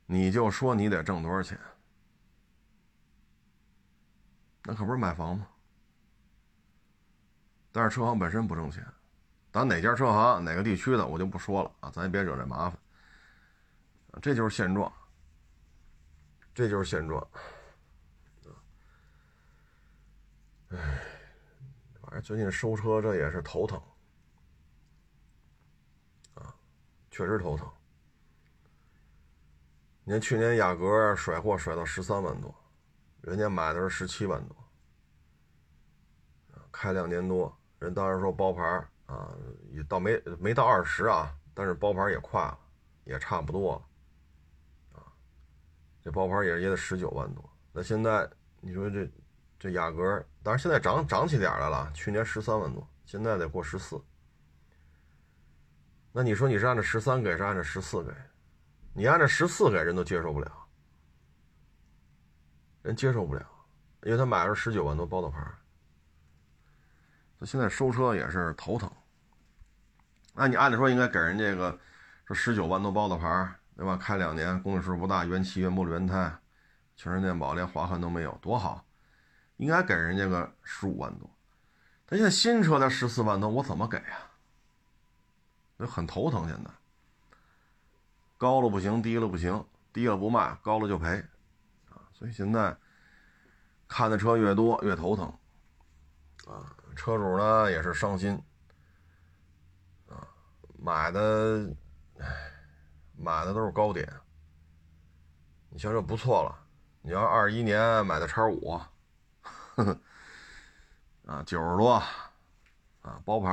[0.07, 1.59] 你就说你得挣多少钱？
[4.63, 5.47] 那可不是买房吗？
[7.73, 8.87] 但是车行本身不挣钱，
[9.53, 12.79] 咱哪家车行哪个地区的我就不说了啊，咱也别惹这麻烦。
[14.23, 14.91] 这就是现状，
[16.55, 17.29] 这就是现状。
[20.71, 20.79] 哎，
[22.07, 23.83] 反正最近收车这也是头疼
[26.35, 26.55] 啊，
[27.11, 27.69] 确实头疼。
[30.05, 32.55] 你看去年雅阁甩货甩到十三万多，
[33.23, 34.57] 人家买的是十七万多，
[36.71, 38.63] 开两年多，人当时说包牌
[39.07, 39.37] 啊，
[39.73, 42.57] 也到没没到二十啊，但是包牌也快了，
[43.03, 45.11] 也差不多了，啊，
[46.01, 47.45] 这包牌也也得十九万多。
[47.73, 48.31] 那现在
[48.61, 49.11] 你说这
[49.59, 54.01] 这雅阁，但是现在涨涨起点来了，去年十三万多，现在得过十四。
[56.13, 58.11] 那你说你是按照十三给，是按照十四给？
[58.93, 60.51] 你按照十四给人都接受不了，
[62.83, 63.47] 人接受不了，
[64.03, 65.41] 因为他买了十九万多包的牌，
[67.39, 68.91] 他现在收车也是头疼。
[70.33, 71.79] 那你按理说应该给人这个
[72.25, 73.99] 说十九万多包的牌，对吧？
[73.99, 76.35] 开两年，公里数不大，原漆、原玻璃、原胎，
[76.95, 78.86] 全是电保，连划痕都没有，多好！
[79.57, 81.31] 应该给人家个十五万多。
[82.07, 84.31] 他现在新车才十四万多，我怎么给呀？
[85.77, 86.71] 那很头疼，现在。
[88.39, 91.25] 高了不行，低了不行，低了不卖，高了就赔，
[91.89, 92.77] 啊，所以现在
[93.89, 95.27] 看的车越多越头疼，
[96.47, 98.39] 啊，车主呢也是伤心，
[100.07, 100.29] 啊，
[100.79, 101.75] 买的，
[102.19, 102.27] 唉，
[103.17, 104.07] 买的都是高点，
[105.71, 106.55] 你像这不错了，
[107.01, 108.79] 你要二一年买的叉五，
[109.77, 110.01] 呵呵，
[111.27, 112.03] 啊，九十多，
[113.03, 113.51] 啊，包牌，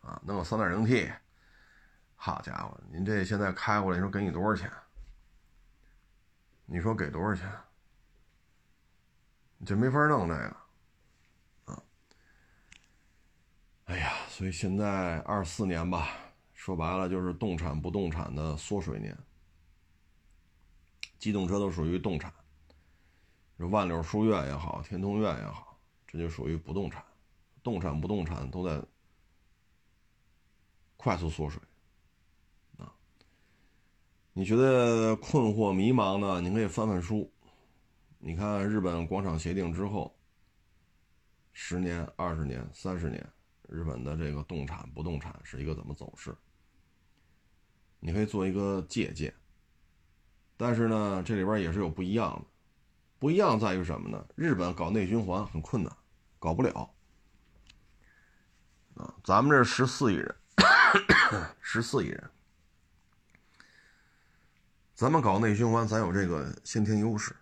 [0.00, 1.12] 啊，弄个三点零 T。
[2.16, 4.72] 好家伙，您这现在开过来，你说给你多少钱？
[6.64, 7.46] 你说给多少钱？
[9.66, 10.56] 这没法弄这个，
[11.66, 11.82] 啊！
[13.84, 16.08] 哎呀，所以现在二四年吧，
[16.54, 19.14] 说白了就是动产不动产的缩水年。
[21.18, 22.32] 机动车都属于动产，
[23.58, 27.04] 万柳书院也好，天通苑也好，这就属于不动产。
[27.62, 28.84] 动产不动产都在
[30.96, 31.62] 快速缩水
[32.76, 32.92] 啊。
[34.32, 36.40] 你觉得困惑迷茫呢？
[36.40, 37.32] 你可以翻翻书，
[38.18, 40.14] 你看日本广场协定之后，
[41.52, 43.26] 十年、二十年、三十年，
[43.68, 46.36] 日本的这个动产、不动产是一个怎么走势？
[48.00, 49.32] 你可以做一个借鉴。
[50.56, 52.46] 但是呢，这里边也是有不一样的，
[53.24, 54.22] 不一样在于什么呢？
[54.34, 55.90] 日本搞内循环很困难，
[56.38, 56.90] 搞不了。
[58.96, 60.36] 啊，咱们这十四亿人，
[61.62, 62.30] 十四亿人。
[64.94, 67.34] 咱们搞内循环，咱有这个先天优势。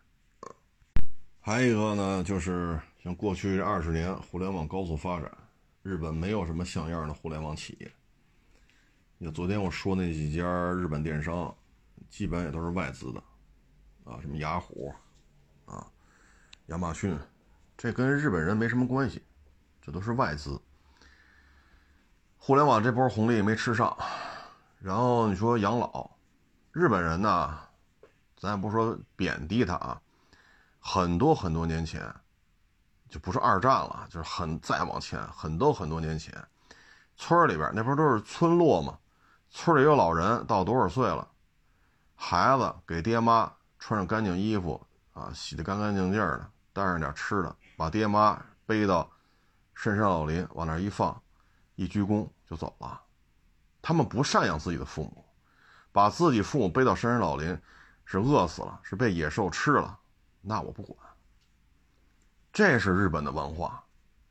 [1.41, 5.37] 还有一个呢，就是像过去这二十年互联网高速发展，
[5.83, 7.93] 日本没有什么像样的互联网企业。
[9.19, 11.53] 你看昨天我说那几家日本电商，
[12.09, 13.21] 基本也都是外资的，
[14.05, 14.95] 啊，什么雅虎，
[15.67, 15.87] 啊，
[16.67, 17.19] 亚马逊，
[17.77, 19.23] 这跟日本人没什么关系，
[19.81, 20.61] 这都是外资。
[22.39, 23.97] 互联网这波红利没吃上，
[24.81, 26.11] 然后你说养老。
[26.73, 27.59] 日本人呢，
[28.37, 30.01] 咱也不说贬低他啊，
[30.81, 32.03] 很多很多年前，
[33.09, 36.35] 就不是二战了，就是很再往前很多很多年前，
[37.17, 38.99] 村里边那不都是村落吗？
[39.51, 41.29] 村里有老人到多少岁了，
[42.17, 49.11] 孩子给爹妈穿上干净衣服啊，洗得干干净净的，带上点吃的，把爹妈背到
[49.75, 51.23] 深山老林，往那一放，
[51.75, 53.01] 一鞠躬就走了。
[53.81, 55.25] 他们不赡养自己的父母。
[55.95, 57.61] 把自己父母背到深山老林，
[58.07, 59.99] 是饿死了，是被野兽吃了，
[60.41, 60.97] 那我不管。
[62.51, 63.85] 这是日本的文化，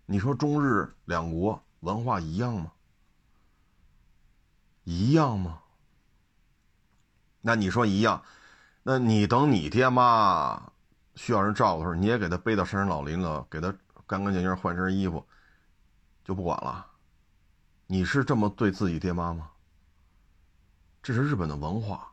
[0.07, 2.71] 你说中日两国文化一样吗？
[4.85, 5.61] 一样吗？
[7.41, 8.23] 那你说一样，
[8.83, 10.71] 那你等你爹妈
[11.15, 13.71] 需要人照顾的时候，你也给他背到深山老林了，给他
[14.07, 15.25] 干干净净换身衣服，
[16.23, 16.87] 就不管了？
[17.87, 19.51] 你是这么对自己爹妈吗？
[21.03, 22.11] 这是日本的文化！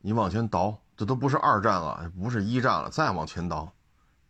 [0.00, 3.70] 你往前倒，这都不是二战了，不是一战了，再往前倒，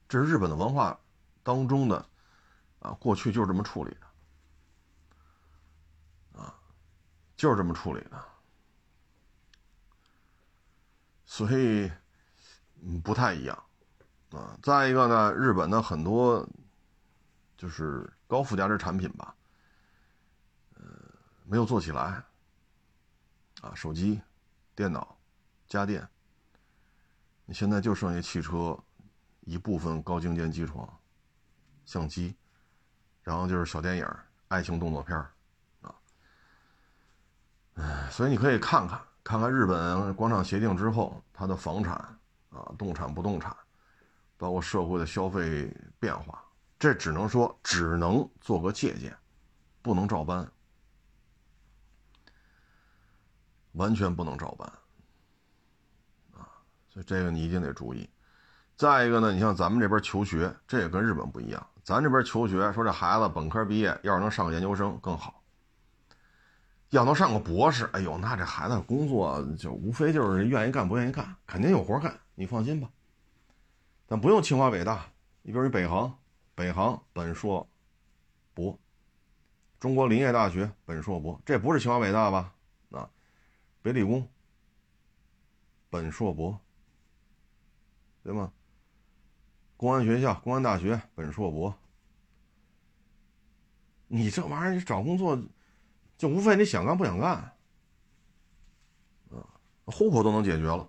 [0.09, 0.99] 这是日本的文化
[1.43, 2.05] 当中的
[2.81, 3.97] 啊，过去就是这么处理
[6.35, 6.55] 的啊，
[7.37, 8.25] 就是这么处理的，
[11.31, 11.89] 所以
[12.83, 13.65] 嗯不太一样
[14.33, 14.59] 啊。
[14.61, 16.45] 再一个呢，日本的很多
[17.57, 19.33] 就是高附加值产品吧。
[21.45, 22.23] 没有做起来，
[23.61, 24.21] 啊，手机、
[24.75, 25.17] 电脑、
[25.67, 26.09] 家电，
[27.45, 28.79] 你现在就剩下汽车
[29.41, 31.01] 一部分高精尖机床、
[31.85, 32.37] 相机，
[33.23, 34.07] 然后就是小电影、
[34.47, 35.17] 爱情动作片
[35.81, 35.95] 啊，
[37.75, 41.95] 哎，所以你可以看看看看日本广场协定之后，它的房产
[42.51, 43.57] 啊、动产、不动产，
[44.37, 46.43] 包括社会的消费变化，
[46.79, 49.17] 这只能说只能做个借鉴，
[49.83, 50.51] 不能照搬。
[53.75, 54.69] 完全不能照搬，
[56.33, 56.51] 啊，
[56.89, 58.11] 所以这个你一定得注意。
[58.77, 61.65] 再一个呢，你像咱们这边求学，这也跟日本不一样。
[61.85, 65.40] 咱这边求学，说这孩子本科毕业，要是能上个研究生更好；
[66.91, 72.91] 要能上个博士，哎呦，那这孩子工作就无非就是愿意干不愿意干，肯定有活干，你放心吧。
[74.07, 75.07] 但不用清华北大，
[75.43, 76.19] 你比如你北航，
[76.55, 77.69] 北航本硕
[78.55, 78.77] 博，
[79.79, 82.53] 中国林业大学本硕博，这不是清华北大吧？
[82.91, 83.09] 啊
[83.83, 84.29] 北理工，
[85.89, 86.59] 本硕博，
[88.25, 88.53] 对吗？
[89.77, 91.73] 公安学校、公安大学本硕博，
[94.09, 95.41] 你这玩意儿找工作，
[96.21, 97.31] 就无非你想干不想干，
[99.31, 99.41] 啊，
[99.87, 100.87] 户口都能解决了。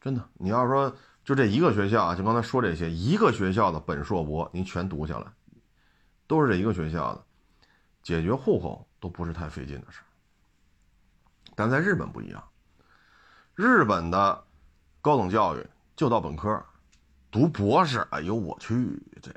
[0.00, 5.26] 真的，你要说就这一个学校啊，就刚才说这些，一个学校的本硕博，你全读下来，
[6.28, 7.24] 都是这一个学校的，
[8.04, 9.98] 解决户口都不是太费劲的事。
[11.56, 12.48] 但在日本不一样，
[13.56, 14.44] 日本的
[15.00, 16.64] 高等教育就到本科，
[17.32, 19.34] 读博士，哎呦我去，这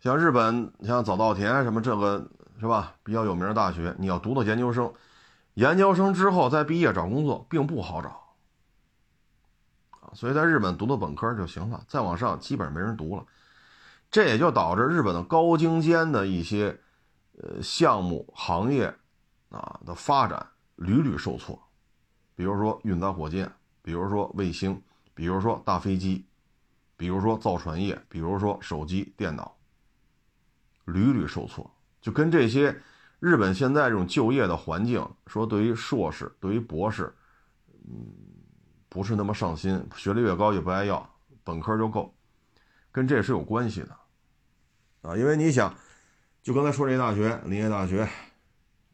[0.00, 2.26] 像日本像早稻田什么这个
[2.60, 2.94] 是吧？
[3.02, 4.92] 比较有名的大学，你要读到研究生，
[5.54, 8.34] 研究生之后再毕业找工作并不好找，
[10.14, 13.24] 所以在日本读到本科就行了，再往上基本没人读了，
[14.10, 16.78] 这也就导致日本的高精尖的一些
[17.38, 18.94] 呃项目行业。
[19.48, 20.44] 啊的发展
[20.74, 21.56] 屡屡受挫，
[22.34, 23.50] 比如说运载火箭，
[23.80, 24.82] 比如说卫星，
[25.14, 26.26] 比如说大飞机，
[26.96, 29.56] 比如说造船业，比如说手机、电脑，
[30.84, 31.70] 屡屡受挫。
[32.06, 32.80] 就跟这些
[33.18, 37.12] 日本现在这种就业的环境，说对于硕士、对于博士，
[37.88, 38.06] 嗯，
[38.88, 41.04] 不是那么上心，学历越高也不爱要，
[41.42, 42.14] 本科就够，
[42.92, 43.96] 跟这是有关系的，
[45.02, 45.74] 啊，因为你想，
[46.44, 48.08] 就刚才说这些大学，林业大学。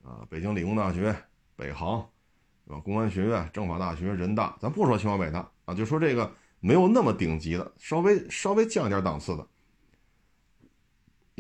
[0.03, 1.15] 啊，北京理工大学、
[1.55, 2.01] 北航，
[2.65, 2.81] 是吧？
[2.83, 9.47] 公安学院、政法大学、人大，咱不说清华北大啊，就说这个没有那么顶级的，稍微稍微降一点档次的。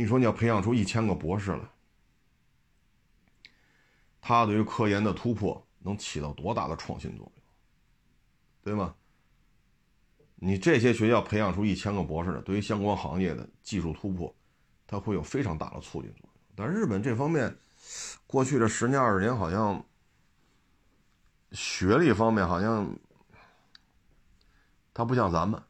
[0.03, 1.61] 你说你要培养出一千个博士来，
[4.20, 7.42] 他对于科研的突破能起到多大的创新作用，
[8.62, 8.94] 对吗？
[10.34, 14.34] 你这些学校培养出一千个博士的，对于相关行业的技术突破，
[14.86, 16.30] 它会有非常大的促进作用。
[16.57, 17.57] 但日本这方面。
[18.28, 19.84] 过去这十年二十年，好像
[21.50, 22.96] 学历方面好像
[24.94, 25.61] 他不像咱们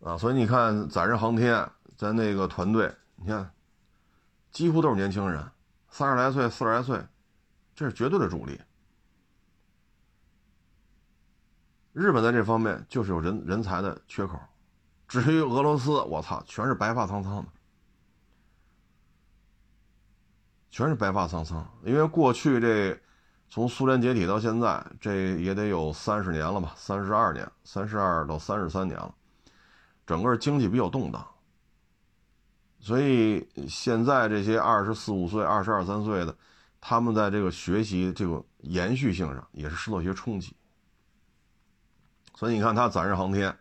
[0.00, 3.52] 啊，所以你看载人航天在那个团队，你看
[4.50, 5.44] 几乎都是年轻人，
[5.90, 7.04] 三十来岁、四十来岁，
[7.74, 8.60] 这是绝对的主力。
[11.92, 14.38] 日本在这方面就是有人人才的缺口，
[15.08, 17.48] 至于俄罗斯，我操，全是白发苍苍的。
[20.70, 22.96] 全是白发苍苍，因为过去这
[23.50, 29.12] 从苏联解体到现在，这也得有三十年了吧，三十二年，三十二到三十三年了，
[30.06, 31.26] 整个经济比较动荡，
[32.80, 36.34] 所以现在这些二十四五岁、二十二三岁的，
[36.80, 40.56] 他们在这个学习这个延续性上也是受到一些冲击，
[42.34, 43.54] 所以你看他载人航天，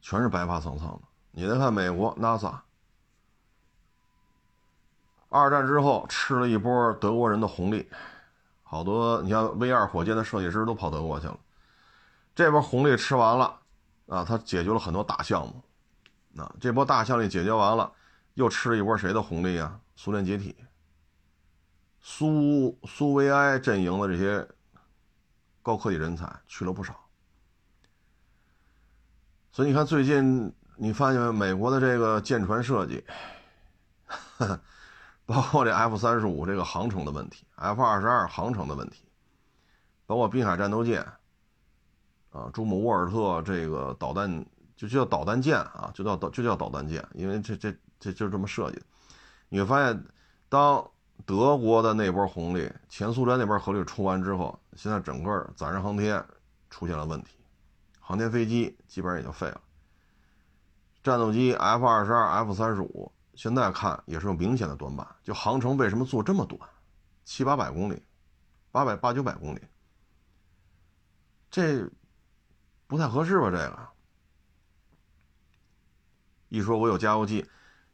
[0.00, 1.02] 全是白发苍苍的，
[1.32, 2.54] 你再看美国 NASA。
[5.28, 7.86] 二战之后吃了一波德国人的红利，
[8.62, 11.38] 好多你像 V 二火箭的设计师都跑德国去了。
[12.34, 13.60] 这波红利吃完了，
[14.06, 15.62] 啊，他解决了很多大项目。
[16.38, 17.92] 那这波大项目解决完了，
[18.34, 19.80] 又吃了一波谁的红利啊？
[19.96, 20.54] 苏联解体，
[22.00, 24.46] 苏苏维埃阵营的这些
[25.62, 26.94] 高科技人才去了不少。
[29.50, 33.04] 所以你看，最近你发现美国的这个舰船设计，
[35.26, 39.02] 包括这 F 三十五这个航程的问题，F 二十二航程的问题，
[40.06, 41.04] 包括滨海战斗舰。
[42.30, 44.46] 啊，朱姆沃尔特这个导弹
[44.78, 48.80] 就叫导弹舰啊，就叫导就叫导弹舰，因为这这这就这么设计。
[49.48, 50.04] 你会发现，
[50.48, 50.88] 当
[51.26, 56.24] 德国的那波红利、前苏联那波红利出完之后，现在整个载人航天
[56.70, 57.36] 出现了问题，
[57.98, 59.60] 航天飞机基本上也就废了。
[61.02, 66.60] 战斗机 F 二十二、F 三十五现在看也是有明显的短板，就航程为什么做这么短，
[67.24, 68.00] 七八百公里，
[68.70, 69.60] 八百八九百公里，
[71.50, 71.84] 这。
[72.90, 73.50] 不太合适吧？
[73.50, 73.78] 这个
[76.48, 77.46] 一说，我有加油机，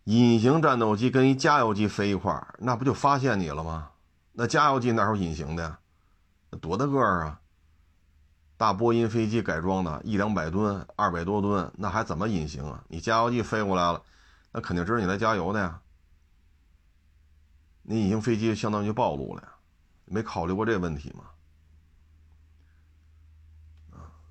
[0.05, 3.91] 隐形战斗机跟一加油机飞一块儿，那不就发现你了吗？
[4.33, 5.79] 那加油机哪有隐形的呀？
[6.61, 7.41] 多大个儿啊？
[8.57, 12.83] 大波音飞机改装的，一两百吨，二百多吨，那还怎么隐形啊？
[12.89, 14.01] 你加油机飞过来了，
[14.53, 15.81] 那肯定知道你来加油的呀。
[17.83, 19.49] 你隐形飞机相当于暴露了呀，
[20.05, 21.25] 没考虑过这问题吗？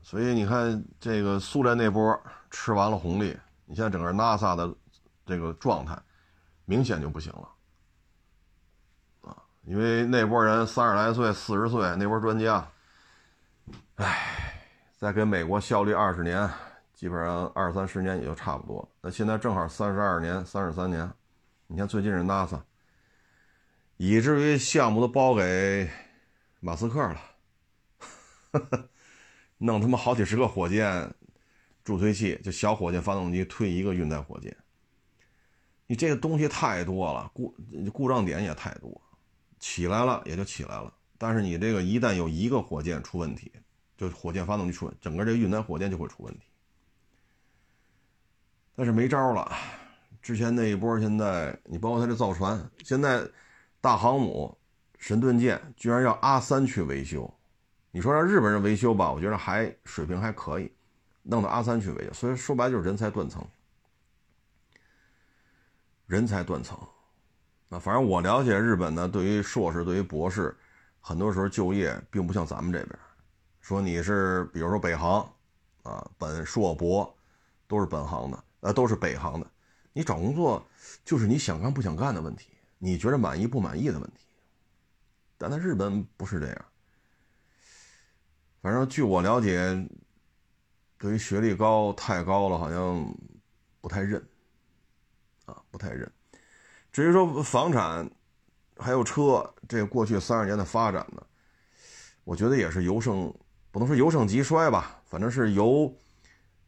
[0.01, 2.19] 所以你看，这个苏联那波
[2.51, 3.37] 吃完了红利，
[3.73, 4.71] 你现在整个 NASA 的
[5.25, 5.99] 这个状态
[6.65, 7.49] 明显就不行了
[9.21, 9.35] 啊！
[9.63, 12.69] 因为那波人三十来岁、四十岁那波专家，
[13.95, 14.61] 唉，
[14.95, 16.47] 再给美国效力二十年，
[16.93, 18.87] 基本上二三十年也就差不多。
[19.01, 21.11] 那现在正好三十二年、三十三年，
[21.65, 22.61] 你看最近是 NASA，
[23.97, 25.89] 以至于项目都包给
[26.59, 27.19] 马斯克了。
[29.57, 31.11] 弄他妈好几十个火箭
[31.83, 34.55] 助推器，就小火箭发动机推一个运载火箭。
[35.85, 37.53] 你这个东西太多了，故
[37.91, 39.01] 故障点也太多，
[39.59, 40.93] 起来了也就起来了。
[41.17, 43.51] 但是你这个一旦有一个火箭出问题，
[43.97, 46.45] 就火箭发动机出，整个这运载火箭就会出问题。
[48.75, 49.51] 但是没招了，
[50.21, 53.23] 之前那一波，现在你包括它这造船，现在
[53.79, 54.57] 大航母
[54.97, 57.31] 神盾舰居然要阿三去维修。
[57.91, 60.71] 你说让日本人维修吧，我觉得还水平还可以，
[61.23, 63.45] 弄到阿三去维修，所以说白就是人才断层，
[66.05, 66.77] 人才断层。
[67.69, 70.55] 那反正我了解日本呢，对于硕士、对于博士，
[71.01, 72.99] 很多时候就业并不像咱们这边，
[73.61, 75.21] 说你是比如说北航，
[75.81, 77.11] 啊，本硕博
[77.67, 79.47] 都是本行的，呃，都是北航的，
[79.91, 80.63] 你找工作
[81.03, 84.27] 就是你想干不想干的问题，你觉得满意不满意的问题，
[85.37, 86.65] 但在日本不是这样。
[88.61, 89.87] 反正据我了解，
[91.03, 93.05] 对于学历高太高了，好像
[93.81, 94.25] 不太认，
[95.43, 96.09] 啊，不太认。
[96.93, 98.09] 至于说房产
[98.77, 101.21] 还有车，这过去三十年的发展呢，
[102.23, 103.35] 我觉得也是由盛，
[103.69, 105.93] 不能说由盛及衰吧，反正是由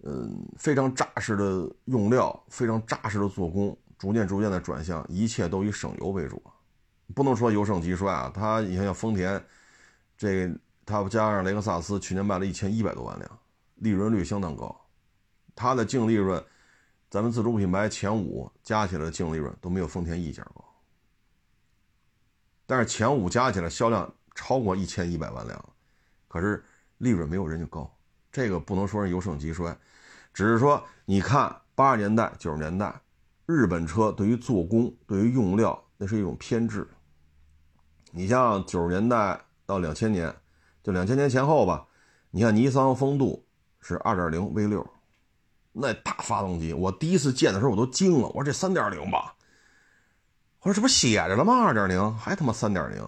[0.03, 6.43] 嗯非常扎实的用料、非常扎实的做工，逐渐逐渐的转向，一切都以省油为主，
[7.13, 8.29] 不能说由盛及衰啊。
[8.36, 9.41] 他你看像丰田，
[10.17, 10.53] 这。
[10.88, 13.39] 它加上雷克萨斯，去年卖了一千一百多万辆，
[13.76, 14.76] 利润率相当高。
[15.55, 16.43] 它的净利润，
[17.09, 20.63] 咱们自主品牌前五加起来的净利润都没有丰田一家高。
[22.65, 25.73] 但是前五加起来销量超过一千一百万辆，
[26.28, 26.63] 可是
[26.97, 27.89] 利润没有人家高。
[28.32, 29.78] 这个不能说是由盛及衰，
[30.34, 33.01] 只是说你看八十年代、九十年代，
[33.45, 36.88] 日本车对于做工、对于用料，那是一种偏执。
[38.11, 40.36] 你像九十年代到两千年。
[40.84, 41.88] 就两千年前后吧，
[42.30, 43.45] 你看尼桑风度
[43.88, 44.83] 是二点零 V 六，
[45.71, 49.36] 那大发动机，我第一次见的时候我都惊了，我说这三点零吧，
[50.61, 51.53] 我说这不写着了吗？
[51.53, 53.07] 二点零还他妈三点零，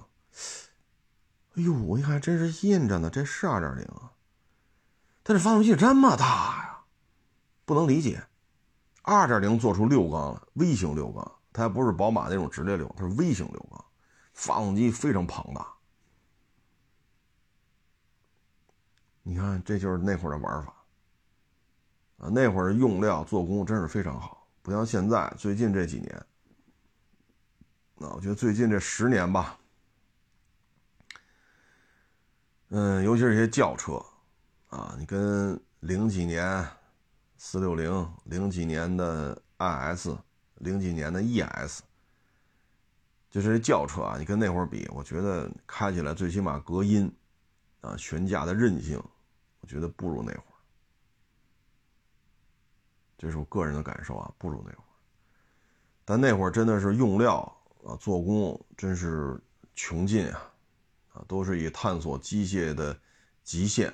[1.55, 4.13] 哎呦，我一看真是印着呢，这是二点零啊，
[5.23, 6.79] 但这发动机这么大呀，
[7.65, 8.23] 不能理解，
[9.01, 13.83] 二点零做出六缸了，V 型六缸，它还不是宝马那种直列六，它是 V 型六缸，
[14.35, 15.76] 发动机非常庞大。
[19.29, 20.73] 你看，这就是那会儿的玩法
[22.19, 22.29] 啊！
[22.29, 25.29] 那会儿用料、做工真是非常好，不像现在。
[25.37, 26.25] 最近这几年，
[27.97, 29.59] 那我觉得最近这十年吧，
[32.69, 34.01] 嗯，尤其是一些轿车
[34.69, 36.65] 啊，你跟零几年
[37.35, 40.11] 四六零、零几年的 IS、
[40.59, 41.81] 零几年的 ES，
[43.29, 47.13] 就是轿车啊，你跟那会儿比，我觉得开起来最起码隔音
[47.81, 49.03] 啊、悬架的韧性，
[49.67, 50.57] 觉得不如那会儿。
[53.17, 54.87] 这是我个人的感受啊，不如那会儿。
[56.05, 57.41] 但那会儿真的是用料
[57.83, 59.39] 啊，做工真是
[59.75, 60.53] 穷尽啊，
[61.13, 62.99] 啊，都是以探索机械的
[63.43, 63.93] 极限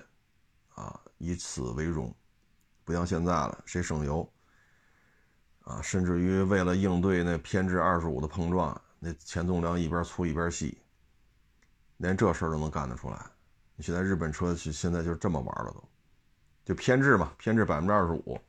[0.75, 2.13] 啊，以此为荣。
[2.85, 4.31] 不像现在了，谁省油
[5.61, 5.81] 啊？
[5.81, 8.79] 甚至于为了应对那偏置二十五的碰撞。
[8.99, 10.77] 那前纵梁一边粗一边细，
[11.97, 13.32] 连这事儿都能干得出来。
[13.83, 15.83] 现在日本车是现在就这么玩了，都
[16.65, 18.39] 就偏置嘛，偏置百分之二十五。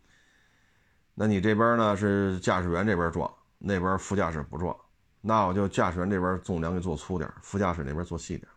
[1.15, 4.75] 那你这边呢是驾驶员这边撞，那边副驾驶不撞，
[5.21, 8.49] 那我就驾驶员这边纵梁给做粗点，副驾驶那边做细点。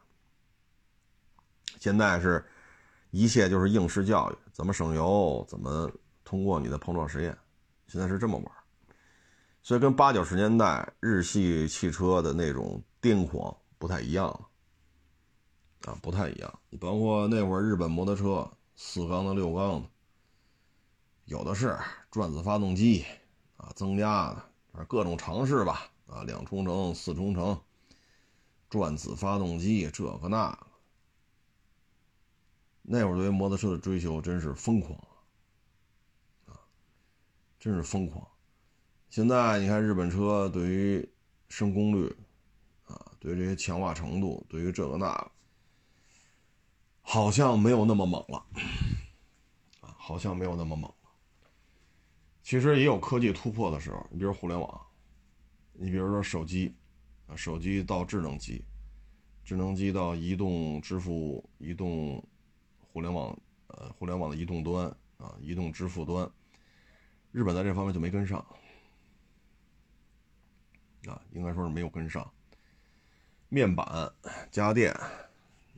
[1.80, 2.44] 现在是
[3.12, 5.92] 一切就是应试教育，怎么省油，怎么
[6.24, 7.38] 通过你的碰撞实验，
[7.88, 8.52] 现在是这么玩。
[9.62, 14.48] 所以跟八九十年代日系汽车的那种癫狂不太一样了，
[15.88, 16.60] 啊，不太一样。
[16.70, 19.90] 你包括那会儿日本摩托车，四缸的、六缸的，
[21.24, 21.80] 有的是
[22.12, 23.06] 转子发动机，
[23.56, 24.34] 啊，增加
[24.74, 27.58] 的，各种尝试吧，啊，两冲程、四冲程，
[28.70, 30.68] 转子发动机这个那个。
[32.82, 34.98] 那会儿对摩托车的追求真是疯狂，
[36.48, 36.60] 啊，
[37.58, 38.28] 真是疯狂。
[39.10, 41.10] 现在你看日本车对于
[41.48, 42.14] 升功率，
[42.88, 45.32] 啊，对于这些强化程度，对于这个那个，
[47.10, 48.46] 好像没有那么猛了，
[49.80, 51.10] 啊，好像没有那么猛了。
[52.44, 54.82] 其实也有科技突破的时候，你比如互联网，
[55.72, 56.76] 你比如说手机，
[57.26, 58.62] 啊，手机到智能机，
[59.46, 62.22] 智能机到移动支付、移动
[62.92, 63.34] 互联网，
[63.68, 66.30] 呃，互联网的移动端，啊，移动支付端，
[67.32, 68.38] 日本在这方面就没跟上。
[71.06, 72.30] 啊，应该说是没有跟上。
[73.48, 74.12] 面板、
[74.52, 74.94] 家电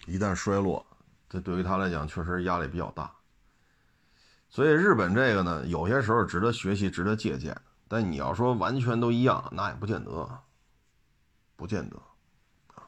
[0.07, 0.83] 一旦衰落，
[1.29, 3.11] 这对于他来讲确实压力比较大。
[4.49, 7.55] 所以日本这个呢，有些时候值得学习、值得借鉴。
[7.87, 10.39] 但你要说完全都一样，那也不见得，
[11.55, 11.97] 不见得。
[12.75, 12.83] 啊，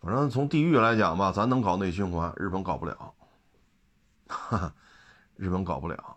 [0.00, 3.14] 反正从地域来讲吧，咱能搞内循环，日本搞不了。
[4.28, 4.74] 哈哈，
[5.36, 6.16] 日本搞不了，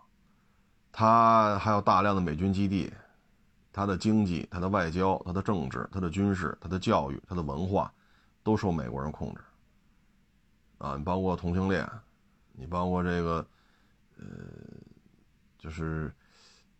[0.92, 2.92] 他还有大量的美军基地。
[3.72, 7.92] 他的经济、他的外交、他的政治、他的军事、他的教育、他的文化，
[8.44, 9.40] 都受美国人控制。
[10.84, 11.88] 啊，你包括同性恋，
[12.52, 13.46] 你包括这个，
[14.18, 14.24] 呃，
[15.58, 16.14] 就是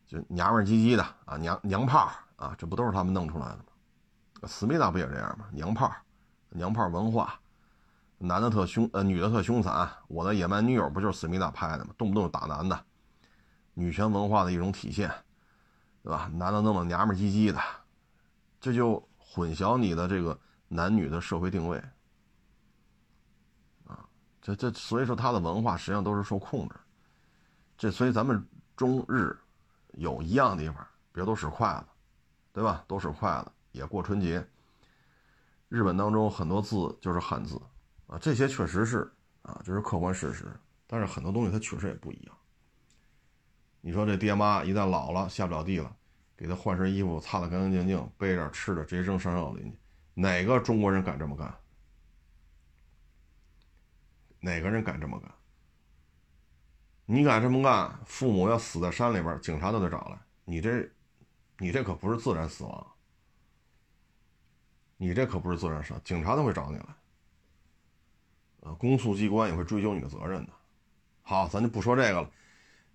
[0.07, 3.65] 就娘们唧唧的啊，娘娘炮啊，这不都是他们弄出来的吗？
[4.47, 5.47] 思密达不也这样吗？
[5.51, 5.91] 娘炮，
[6.51, 7.41] 娘炮文化，
[8.19, 9.89] 男的特凶，呃，女的特凶残。
[10.07, 11.95] 我的野蛮女友不就是思密达拍的吗？
[11.97, 12.85] 动不动就打男的，
[13.73, 15.11] 女权文化的一种体现。
[16.03, 16.31] 对吧？
[16.35, 17.59] 男的弄得娘们唧唧的，
[18.61, 20.39] 这就混淆你的这个
[20.69, 21.83] 男女的社会定位！
[24.45, 26.75] 这这，所以说他的文化实际上都是受控制。
[27.79, 29.35] 这所以咱们中日
[29.95, 31.87] 有一样的地方，别都使筷子，
[32.53, 32.85] 对吧？
[32.87, 34.47] 都使筷子也过春节。
[35.71, 37.59] 日本当中很多字就是汉字
[38.07, 40.45] 啊，这些确实是啊，这是客观事实。
[40.87, 42.37] 但是很多东西它确实也不一样。
[43.81, 45.91] 你说这爹妈一旦老了下不了地了，
[46.37, 49.73] 给他换身衣服，擦得干干净净，背着吃的直接扔山坳里去，
[50.13, 51.53] 哪个中国人敢这么干？
[54.45, 55.31] 哪个人敢这么干？
[57.07, 60.19] 你敢这么干，父母要死在山里边，警察都得找来。
[60.45, 60.87] 你这，
[61.59, 62.87] 你这可不是自然死亡，
[64.99, 66.87] 你这可不是自然死亡，警察都会找你来。
[68.61, 70.53] 呃，公诉机关也会追究你的责任的。
[71.23, 72.31] 好，咱就不说这个了。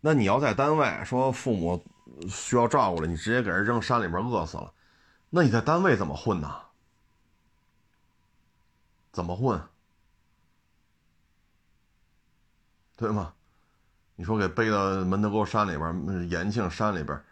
[0.01, 1.83] 那你要在单位说父母
[2.29, 4.71] 需要照顾了，你直接给人扔山里边饿死了，
[5.31, 6.61] 那你在单位怎么混呢？
[9.11, 9.59] 怎么混？
[12.99, 13.33] 对吗？
[14.17, 17.23] 你说给背到门头沟山里边、延庆山里边，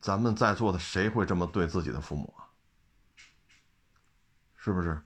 [0.00, 2.42] 咱们在座的谁会这么对自己的父母啊？
[4.56, 5.00] 是不是？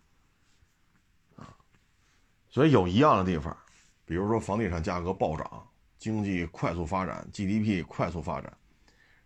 [1.36, 1.54] 啊，
[2.48, 3.54] 所以有一样的地方。
[4.06, 5.68] 比如说房地产价格暴涨，
[5.98, 8.56] 经济快速发展，GDP 快速发展，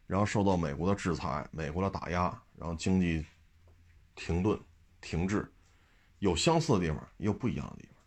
[0.09, 3.25] 然后受到美国的制裁、美国的打压，然后经济
[4.17, 4.59] 停顿、
[5.01, 5.49] 停滞，
[6.19, 8.00] 有相似的地方，也有不一样的地方。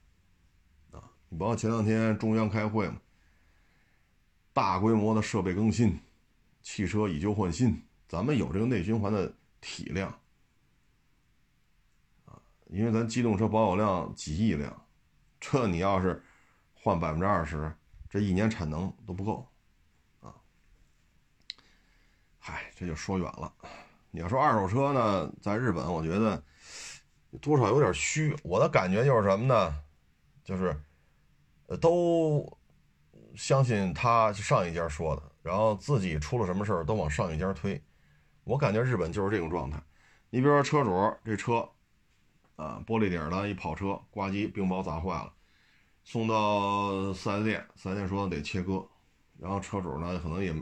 [1.33, 3.01] 你包括前两天中央开会嘛，
[4.53, 5.99] 大规模的设备更新，
[6.61, 10.09] 汽车以旧换新，咱们有这个内循环的体量，
[12.25, 14.85] 啊，因为咱机动车保有量几亿辆，
[15.39, 16.23] 这你要是。
[16.75, 17.73] 换百分之二十，
[18.09, 19.47] 这一年产能都不够，
[20.19, 20.35] 啊！
[22.39, 23.53] 嗨，这就说远了，
[24.11, 26.43] 你要说二手车呢，在日本，我觉得
[27.39, 28.35] 多少有点虚。
[28.43, 29.81] 我的感觉就是什么呢？
[30.43, 30.77] 就是，
[31.79, 32.57] 都
[33.35, 37.81] 相信他上一家说的，然后自己出了什么事儿都往上一家推。
[38.43, 39.81] 我感觉日本就是这种状态。
[40.29, 41.69] 你比如说车主这车，
[42.55, 45.31] 啊，玻璃顶的一跑车，挂机冰雹砸坏了，
[46.03, 48.85] 送到四 S 店，四 S 店说得切割，
[49.39, 50.53] 然后车主呢可能也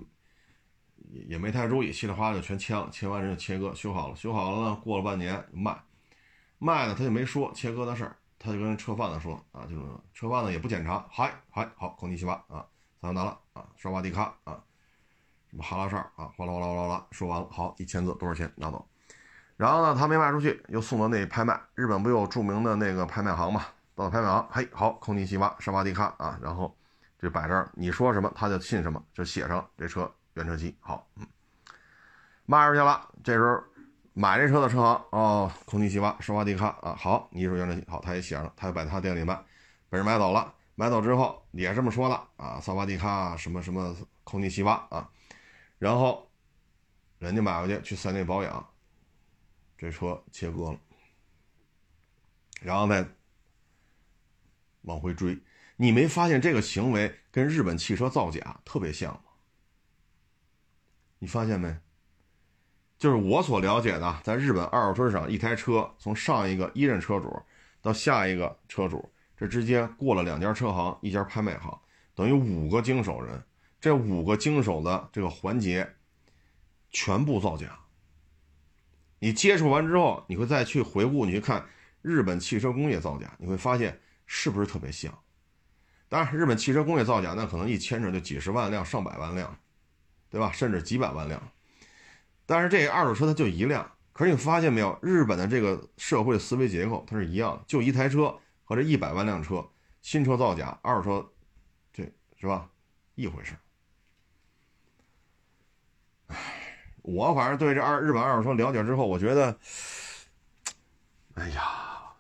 [1.12, 5.78] 也也没太注意，稀里哗啦就全切了，切完人就切割修好了，修好了呢，过了半年卖，
[6.60, 8.18] 卖呢他就没说切割的事儿。
[8.44, 9.86] 他就跟车贩子说啊，就是
[10.16, 12.66] 车贩子也不检查，嗨嗨好，空气七八啊，
[13.00, 14.60] 咱们拿了啊，刷瓦迪卡啊，
[15.52, 18.84] 什么哈拉哨啊，哗啦哗啦哗啦哗啦，说完了，好，一千字多少钱拿走？
[19.58, 23.64] 然后呢，他没卖出去，又送到那拍卖，日本不有著名的那个拍卖行嘛？
[23.94, 26.76] 到拍卖行，嘿，好，空气七八，沙瓦迪卡啊，然后
[27.20, 31.28] 就摆这儿，你说什么他就信什么，就写上这车原车漆，好，嗯，
[32.48, 33.64] 卖出去了，这时候。
[34.14, 39.36] 买这车的车行哦，空气七八，施瓦迪卡啊，好，你说原来好，他也写了，他就摆他店里卖，
[39.90, 45.10] 被人买走了，买走之后也这么说的啊，萨瓦迪卡什么什么空气七八啊，
[45.80, 46.30] 然后
[47.20, 48.70] 人家买回去去三 S 保养，
[49.78, 50.80] 这车切割了，
[52.62, 53.08] 然后再
[54.82, 55.40] 往回追，
[55.78, 59.22] 你没发现这个行为跟日本汽车造假特别像吗？
[61.20, 61.80] 你发现没？
[63.02, 67.36] 就是我所了解的，在日本二手车市场，一台车从上一个一任车主
[67.82, 71.76] 到下一个车主，这之间过了两家车行，一家拍卖行，
[72.14, 73.44] 等于五个经手人，
[73.80, 75.96] 这五个经手的这个环节
[76.92, 77.76] 全部造假。
[79.18, 81.66] 你接触完之后，你会再去回顾，你去看
[82.04, 85.12] 日本汽车工业造假，你会发现是不是特别像？
[86.08, 89.58] 当然，日本汽车工业造假那可能一牵扯就几十万辆、上百万辆，
[90.30, 90.52] 对吧？
[90.52, 91.42] 甚至几百万辆。
[92.52, 99.66] 但是这个二手车它就一辆，可是你发现没有，日本的这个社会思维结构它是一样的，就一台车和这一百万辆车，
[100.02, 101.30] 新车造假，二手车，
[101.94, 102.04] 这
[102.38, 102.68] 是吧？
[103.16, 103.56] 一回事。
[106.28, 106.36] 唉，
[107.04, 109.58] 我反正对这二日本二手车了解之后，我觉得，
[111.36, 112.12] 哎呀，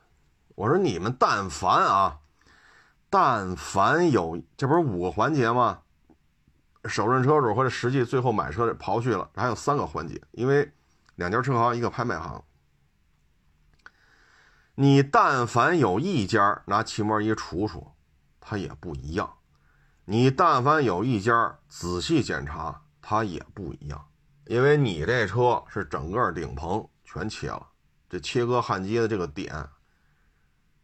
[0.56, 2.22] 我说你们但凡啊，
[3.10, 5.82] 但凡有，这不是五个环节吗？
[6.86, 10.72] 首任车主或者实际最后买车刨去了，还有三个环节，因为
[11.16, 12.44] 两家车行一个拍卖行。
[14.76, 17.92] 你但凡有一家拿漆膜仪杵杵，
[18.40, 19.28] 它也不一样；
[20.06, 24.08] 你但凡有一家仔细检查，它也不一样。
[24.46, 27.68] 因为你这车是整个顶棚全切了，
[28.10, 29.70] 这切割焊接的这个点，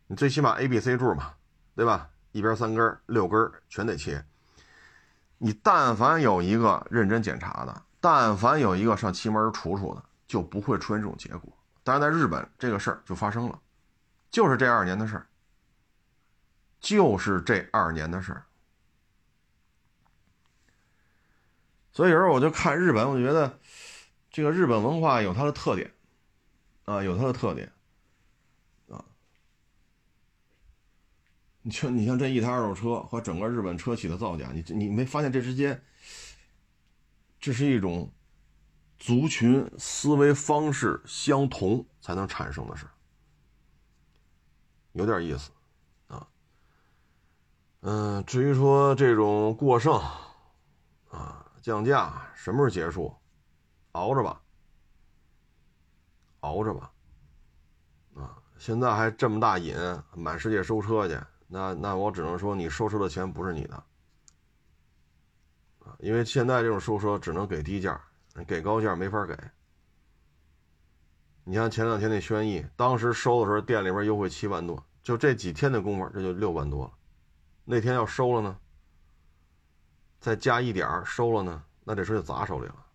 [0.05, 1.33] 你最起码 A、B、C 柱嘛，
[1.75, 2.09] 对吧？
[2.33, 4.23] 一边三根、六根全得切。
[5.39, 11.51] 你但凡有一个认真检查的，但凡有一个上漆门杵杵的，就不会出现这种结果。
[11.83, 13.59] 但是在日本，这个事儿就发生了，
[14.31, 15.27] 就是这二年的事儿，
[16.79, 18.43] 就是这二年的事儿。
[21.93, 23.59] 所以有时候我就看日本，我就觉得
[24.29, 25.93] 这个日本文化有它的特点，
[26.85, 27.71] 啊，有它的特点。
[31.67, 35.83] 你就你像这一台二手车和整个日本车企的造假，你你没发现这之间，
[37.41, 38.09] 这是一种
[38.97, 42.87] 族群思维方式相同才能产生的事
[44.93, 45.51] 有点意思
[46.07, 46.25] 啊。
[47.81, 49.93] 嗯，至于说这种过剩
[51.09, 53.13] 啊降价什么时候结束，
[53.91, 54.41] 熬着吧，
[56.39, 56.93] 熬着吧。
[58.15, 59.75] 啊，现在还这么大瘾，
[60.15, 61.19] 满世界收车去。
[61.47, 63.83] 那那我只能说，你收车的钱不是你的，
[65.99, 67.99] 因为现在这种收车只能给低价，
[68.45, 69.37] 给高价没法给。
[71.45, 76.91] 你像前两天那轩逸，当时收的时候店里边优惠七万多，就这几天的功夫，这就六万多了。
[77.63, 78.59] 那天要收了呢，
[80.19, 82.85] 再加一点收了呢，那这车就砸手里了。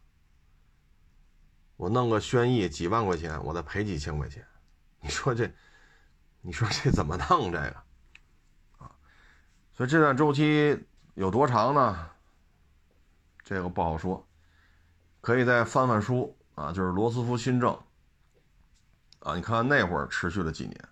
[1.77, 4.47] 我弄个轩逸几万块钱，我再赔几千块钱，
[5.01, 5.51] 你说这，
[6.43, 7.83] 你说这怎么弄这个？
[9.83, 10.81] 所以这段周期
[11.15, 12.09] 有多长呢？
[13.43, 14.25] 这个不好说，
[15.21, 17.77] 可以再翻翻书啊，就是罗斯福新政
[19.19, 20.89] 啊，你看那会儿持续了几年，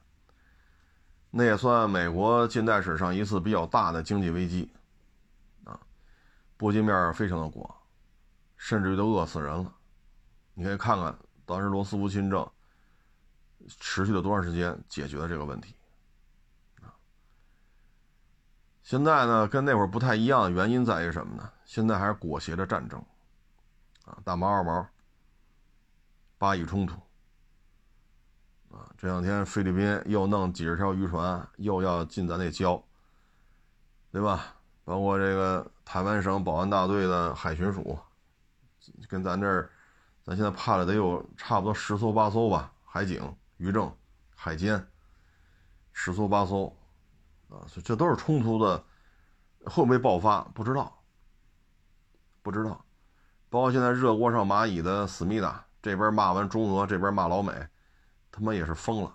[1.31, 4.69] 那也算美国近代史上一次比较大的经济危机
[5.63, 5.79] 啊，
[6.57, 7.73] 波及面非常的广，
[8.57, 9.73] 甚至于都饿死人了。
[10.53, 11.17] 你可以看看
[11.47, 12.45] 当时罗斯福新政
[13.69, 15.77] 持续了多长时间解决了这个问题。
[18.91, 21.49] 现在呢，跟那会儿不太一样原因在于什么呢？
[21.65, 23.01] 现在还是裹挟着战争，
[24.05, 24.85] 啊，大毛二毛，
[26.39, 26.97] 巴以冲突。
[28.73, 32.83] 啊，这两天菲律宾又弄几十条渔船，又要进咱那礁，
[34.11, 34.57] 对吧？
[34.85, 37.97] 包括这个台湾省保安大队的海巡署，
[39.09, 39.71] 跟咱这儿，
[40.25, 43.95] 咱现在派了得有差不多十艘八艘吧，海警、渔政、
[44.35, 44.85] 海监，
[45.93, 46.77] 十艘八艘，
[47.51, 48.83] 啊，这都是冲突的，
[49.65, 50.41] 会不会爆发？
[50.55, 51.03] 不知道，
[52.43, 52.85] 不知道。
[53.49, 57.53] 包括现在热锅上蚂蚁的思密达，这边骂完中俄，这边骂老美。
[58.33, 59.13] 他妈也是疯了，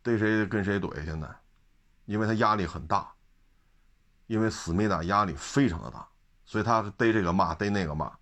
[0.00, 1.04] 逮谁跟谁怼。
[1.04, 1.28] 现在，
[2.04, 3.12] 因为他压力很大，
[4.28, 6.06] 因为思密达压力非常的大，
[6.44, 8.12] 所以他逮这个骂，逮那个骂。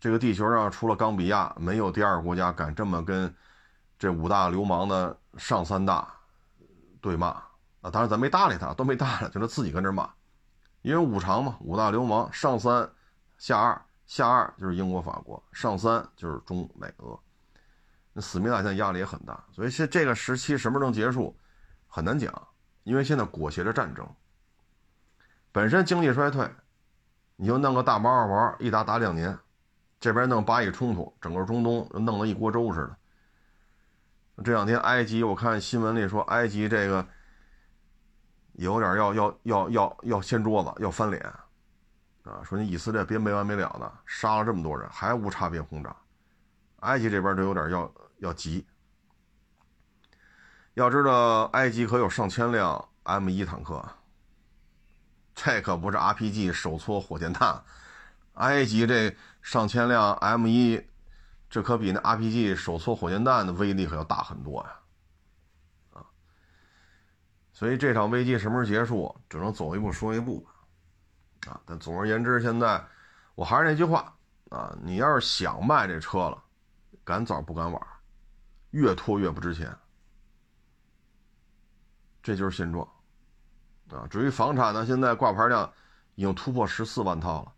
[0.00, 3.32] 这个地球上除了冈比亚，没有第二国家敢这么跟
[3.96, 6.12] 这五大流氓的上三大
[7.04, 7.26] 对骂。
[7.82, 10.08] 啊，当然咱没搭理他，都没搭理，就他自己跟这骂。
[10.80, 12.90] 因为五常嘛，五大流氓上三
[13.36, 17.18] 下二，下二就是英国、法国，上三就是中美俄。
[18.14, 21.36] 那思密达现在压力也很大，所以现这个时期什么时候能结束，
[21.86, 22.32] 很难讲，
[22.84, 24.08] 因为现在裹挟着战争，
[25.52, 26.50] 本身经济衰退，
[27.36, 29.38] 你就弄个大毛二毛，一打打两年，
[30.00, 32.96] 这边弄巴以冲突，整个中东弄了一锅粥似的。
[34.42, 37.06] 这两天埃及，我看新闻里说埃及这个
[38.54, 41.22] 有点要要要要要掀桌子，要翻脸，
[42.22, 45.94] 啊，说你以色列别没完没了的杀了这么多人，还无差别轰炸，
[46.80, 47.92] 埃及这边都有点要。
[48.18, 48.64] 要急，
[50.74, 53.84] 要知道埃及可有上千辆 M 一坦克，
[55.34, 57.62] 这可不是 RPG 手搓火箭弹，
[58.34, 60.80] 埃及这上千辆 M 一，
[61.54, 64.80] 这可比那 RPG 手搓火箭弹的威力可要大很多呀，
[65.92, 66.04] 啊，
[67.52, 70.50] 所以这场危机什么时候结束，只能走一步说一步吧，
[71.52, 72.84] 啊，但总而言之，现在
[73.36, 74.12] 我还是那句话
[74.50, 76.42] 啊，你要是想卖这车了，
[77.04, 77.80] 赶早不赶晚。
[78.70, 79.72] 越拖越不值钱，
[82.20, 82.84] 这就是现状，
[83.90, 84.08] 啊！
[84.10, 85.72] 至于房产呢，现在挂牌量
[86.16, 87.53] 已经突破十四万套了，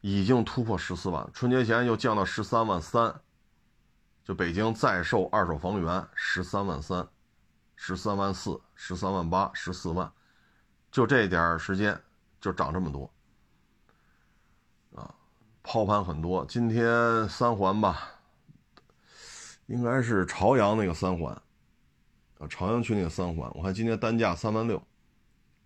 [0.00, 3.20] 已经突破十四万，春节前又降到十三万三，
[4.24, 7.08] 就北京在售二手房源十三万三、
[7.74, 10.12] 十三万四、十三万八、十四万，
[10.90, 12.00] 就这点时间
[12.40, 13.10] 就涨这么多，
[14.94, 15.14] 啊，
[15.62, 18.14] 抛盘很多，今天三环吧。
[19.66, 21.30] 应该是朝阳那个三环，
[22.38, 24.82] 啊，朝阳区那个三环，我看今天单价三万六，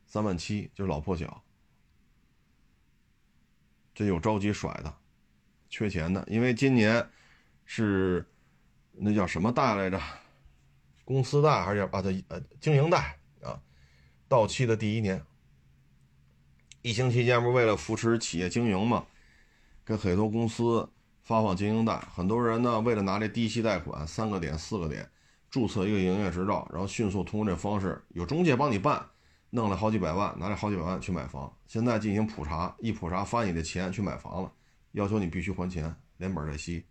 [0.06, 1.40] 三万七，就是老破小，
[3.94, 4.94] 这有着急甩的，
[5.68, 7.06] 缺钱的，因为今年
[7.64, 8.26] 是
[8.92, 10.00] 那叫什么贷来着？
[11.04, 12.02] 公司贷还是叫啊？
[12.02, 13.60] 对，呃，经营贷啊，
[14.28, 15.22] 到期的第一年，
[16.82, 19.06] 疫情期间不是为了扶持企业经营嘛，
[19.84, 20.88] 跟很多公司。
[21.24, 25.08] 发放经营贷，很多人呢为了拿这低息贷款，三个点、四个点，
[25.48, 29.06] 注册一个营业执照，然后迅速通过这方式，有中介帮你办，
[29.54, 31.54] 弄了好几百万，拿着好几百万去买房。
[31.66, 34.52] 现在进行普查，一普查发你的钱去买房了，
[34.92, 36.84] 要求你必须还钱，连本带息，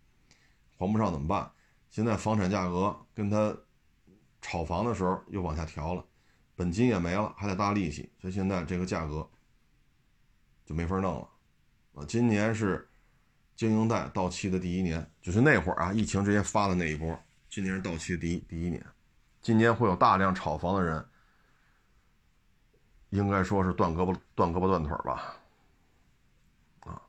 [0.78, 1.50] 还不上怎么办？
[1.90, 3.52] 现在房产价格跟他
[4.40, 6.04] 炒房的时候又往下调了，
[6.54, 9.28] 本金也没了，还得搭利息，所以现在这个价格
[10.64, 11.28] 就没法弄了。
[11.94, 12.88] 啊，今年是。
[13.54, 17.16] 经营贷到期的第一年，就是那会儿啊，疫情直接发的那一波。
[17.50, 18.84] 今年是到期的第一第一年，
[19.42, 21.04] 今年会有大量炒房的人，
[23.12, 25.36] 应该说是断胳膊断胳膊断腿吧，
[26.80, 27.00] 啊，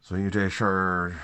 [0.00, 1.14] 所以这事儿，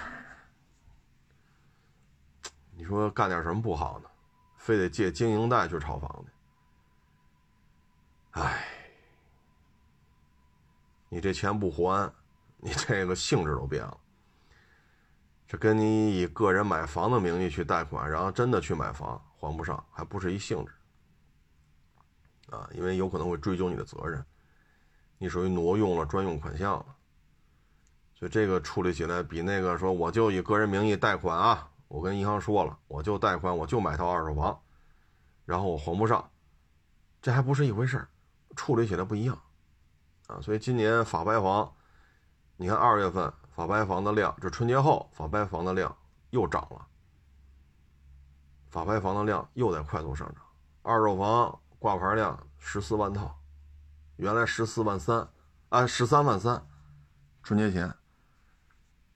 [2.77, 4.11] 你说干点什么不好呢？
[4.59, 6.33] 非得借经营贷去炒房去？
[8.41, 8.67] 哎，
[11.09, 12.13] 你这钱不还？
[12.59, 13.99] 你这个性质都变了，
[15.49, 20.73] 这跟你以个人买房的名义去贷款，然后真的去买房还不上，还不是一性质
[22.57, 22.69] 啊？
[22.73, 24.25] 因为有可能会追究你的责任，
[25.19, 26.87] 你属于挪用了专用款项了，
[28.15, 34.61] 所以这个处理起来比那个说我就以个人名义贷款啊，我跟银行说了，我就贷款，我就买套二手房，
[35.45, 36.31] 然后我还不上，
[37.21, 38.07] 这还不是一回事
[38.55, 39.39] 处理起来不一样
[40.27, 40.41] 啊。
[40.41, 41.73] 所以今年法拍房。
[42.59, 45.95] 你看二月份法拍房的量，这春节后法拍房的量
[46.31, 46.87] 又涨了，
[48.71, 50.43] 法拍房的量又在快速上涨。
[50.81, 53.39] 二手房挂牌量十四万套，
[54.17, 55.29] 原来十四万三，
[55.69, 56.67] 啊十三万三，
[57.43, 57.95] 春节前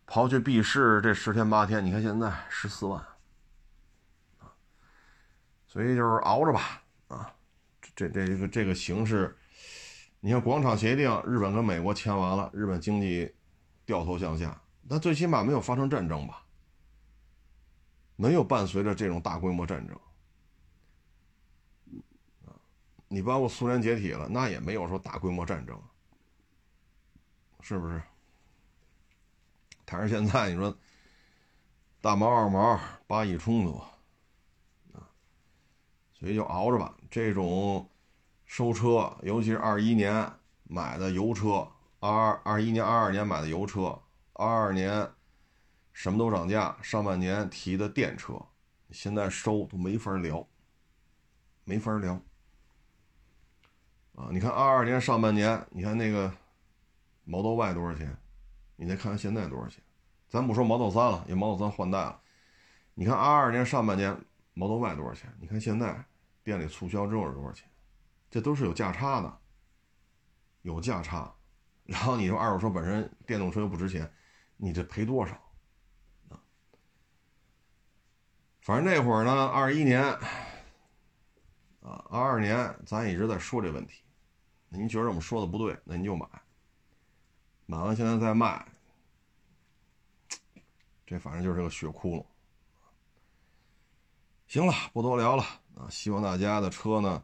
[0.07, 3.05] 刨去闭市这十天八天，你看现在十四万，
[5.67, 7.33] 所以就是熬着吧，啊，
[7.95, 9.37] 这这这个这个形势。
[10.21, 13.35] 你看广场协定，日本跟美国签完了，日本经济
[13.87, 16.45] 掉头向下，那最起码没有发生战争吧？
[18.17, 19.99] 没有伴随着这种大规模战争。
[23.13, 25.77] 你包括苏联解体了，那也没有说大规模战争，
[27.61, 28.01] 是不是？
[29.85, 30.73] 但是现在你说
[32.01, 33.79] 大毛二毛巴以冲突
[34.93, 35.11] 啊，
[36.13, 36.97] 所以就熬着吧。
[37.11, 37.91] 这种
[38.47, 40.33] 收车，尤其是二一年
[40.63, 41.67] 买的油车，
[41.99, 44.01] 二二二一年、二二年买的油车，
[44.35, 45.11] 二二年
[45.93, 48.41] 什么都涨价，上半年提的电车，
[48.93, 50.47] 现在收都没法聊，
[51.65, 52.23] 没法聊。
[54.21, 56.31] 啊，你看二二年上半年，你看那个
[57.25, 58.15] Model Y 多少钱？
[58.77, 59.83] 你再看看现在多少钱？
[60.29, 62.21] 咱不说 Model 三了，因为 Model 三换代了。
[62.93, 64.15] 你看二二年上半年
[64.53, 65.35] Model Y 多少钱？
[65.41, 66.05] 你看现在
[66.43, 67.67] 店里促销之后是多少钱？
[68.31, 69.39] 这都是有价差的，
[70.63, 71.35] 有价差。
[71.85, 74.13] 然后你说二手车本身电动车又不值钱，
[74.59, 75.35] 你这赔多少？
[76.29, 76.39] 啊，
[78.61, 80.03] 反正那会儿呢，二一年
[81.81, 84.03] 啊，二二年咱一直在说这问题。
[84.73, 86.27] 您觉得我们说的不对，那您就买，
[87.67, 88.65] 买完现在再卖，
[91.05, 92.25] 这反正就是个血窟窿。
[94.47, 95.43] 行了，不多聊了
[95.75, 95.91] 啊！
[95.91, 97.23] 希望大家的车呢，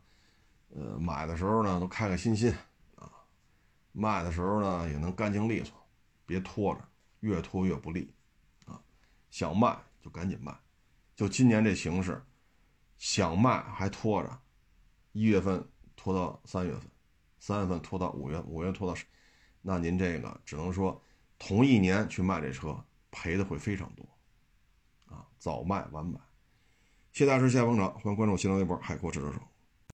[0.70, 2.52] 呃，买的时候呢都开开心心
[2.96, 3.10] 啊，
[3.92, 5.72] 卖的时候呢也能干净利索，
[6.24, 6.88] 别拖着，
[7.20, 8.12] 越拖越不利
[8.66, 8.82] 啊！
[9.30, 10.52] 想卖就赶紧卖，
[11.14, 12.20] 就今年这形势，
[12.98, 14.40] 想卖还拖着，
[15.12, 16.90] 一月份拖到三月份。
[17.38, 18.98] 三月份拖到五月，五月拖到，
[19.62, 21.00] 那您这个只能说，
[21.38, 24.04] 同一年去卖这车，赔的会非常多，
[25.06, 26.18] 啊，早卖晚买。
[27.12, 29.40] 谢大师，谢捧场，欢迎关注新浪微博海阔试车手。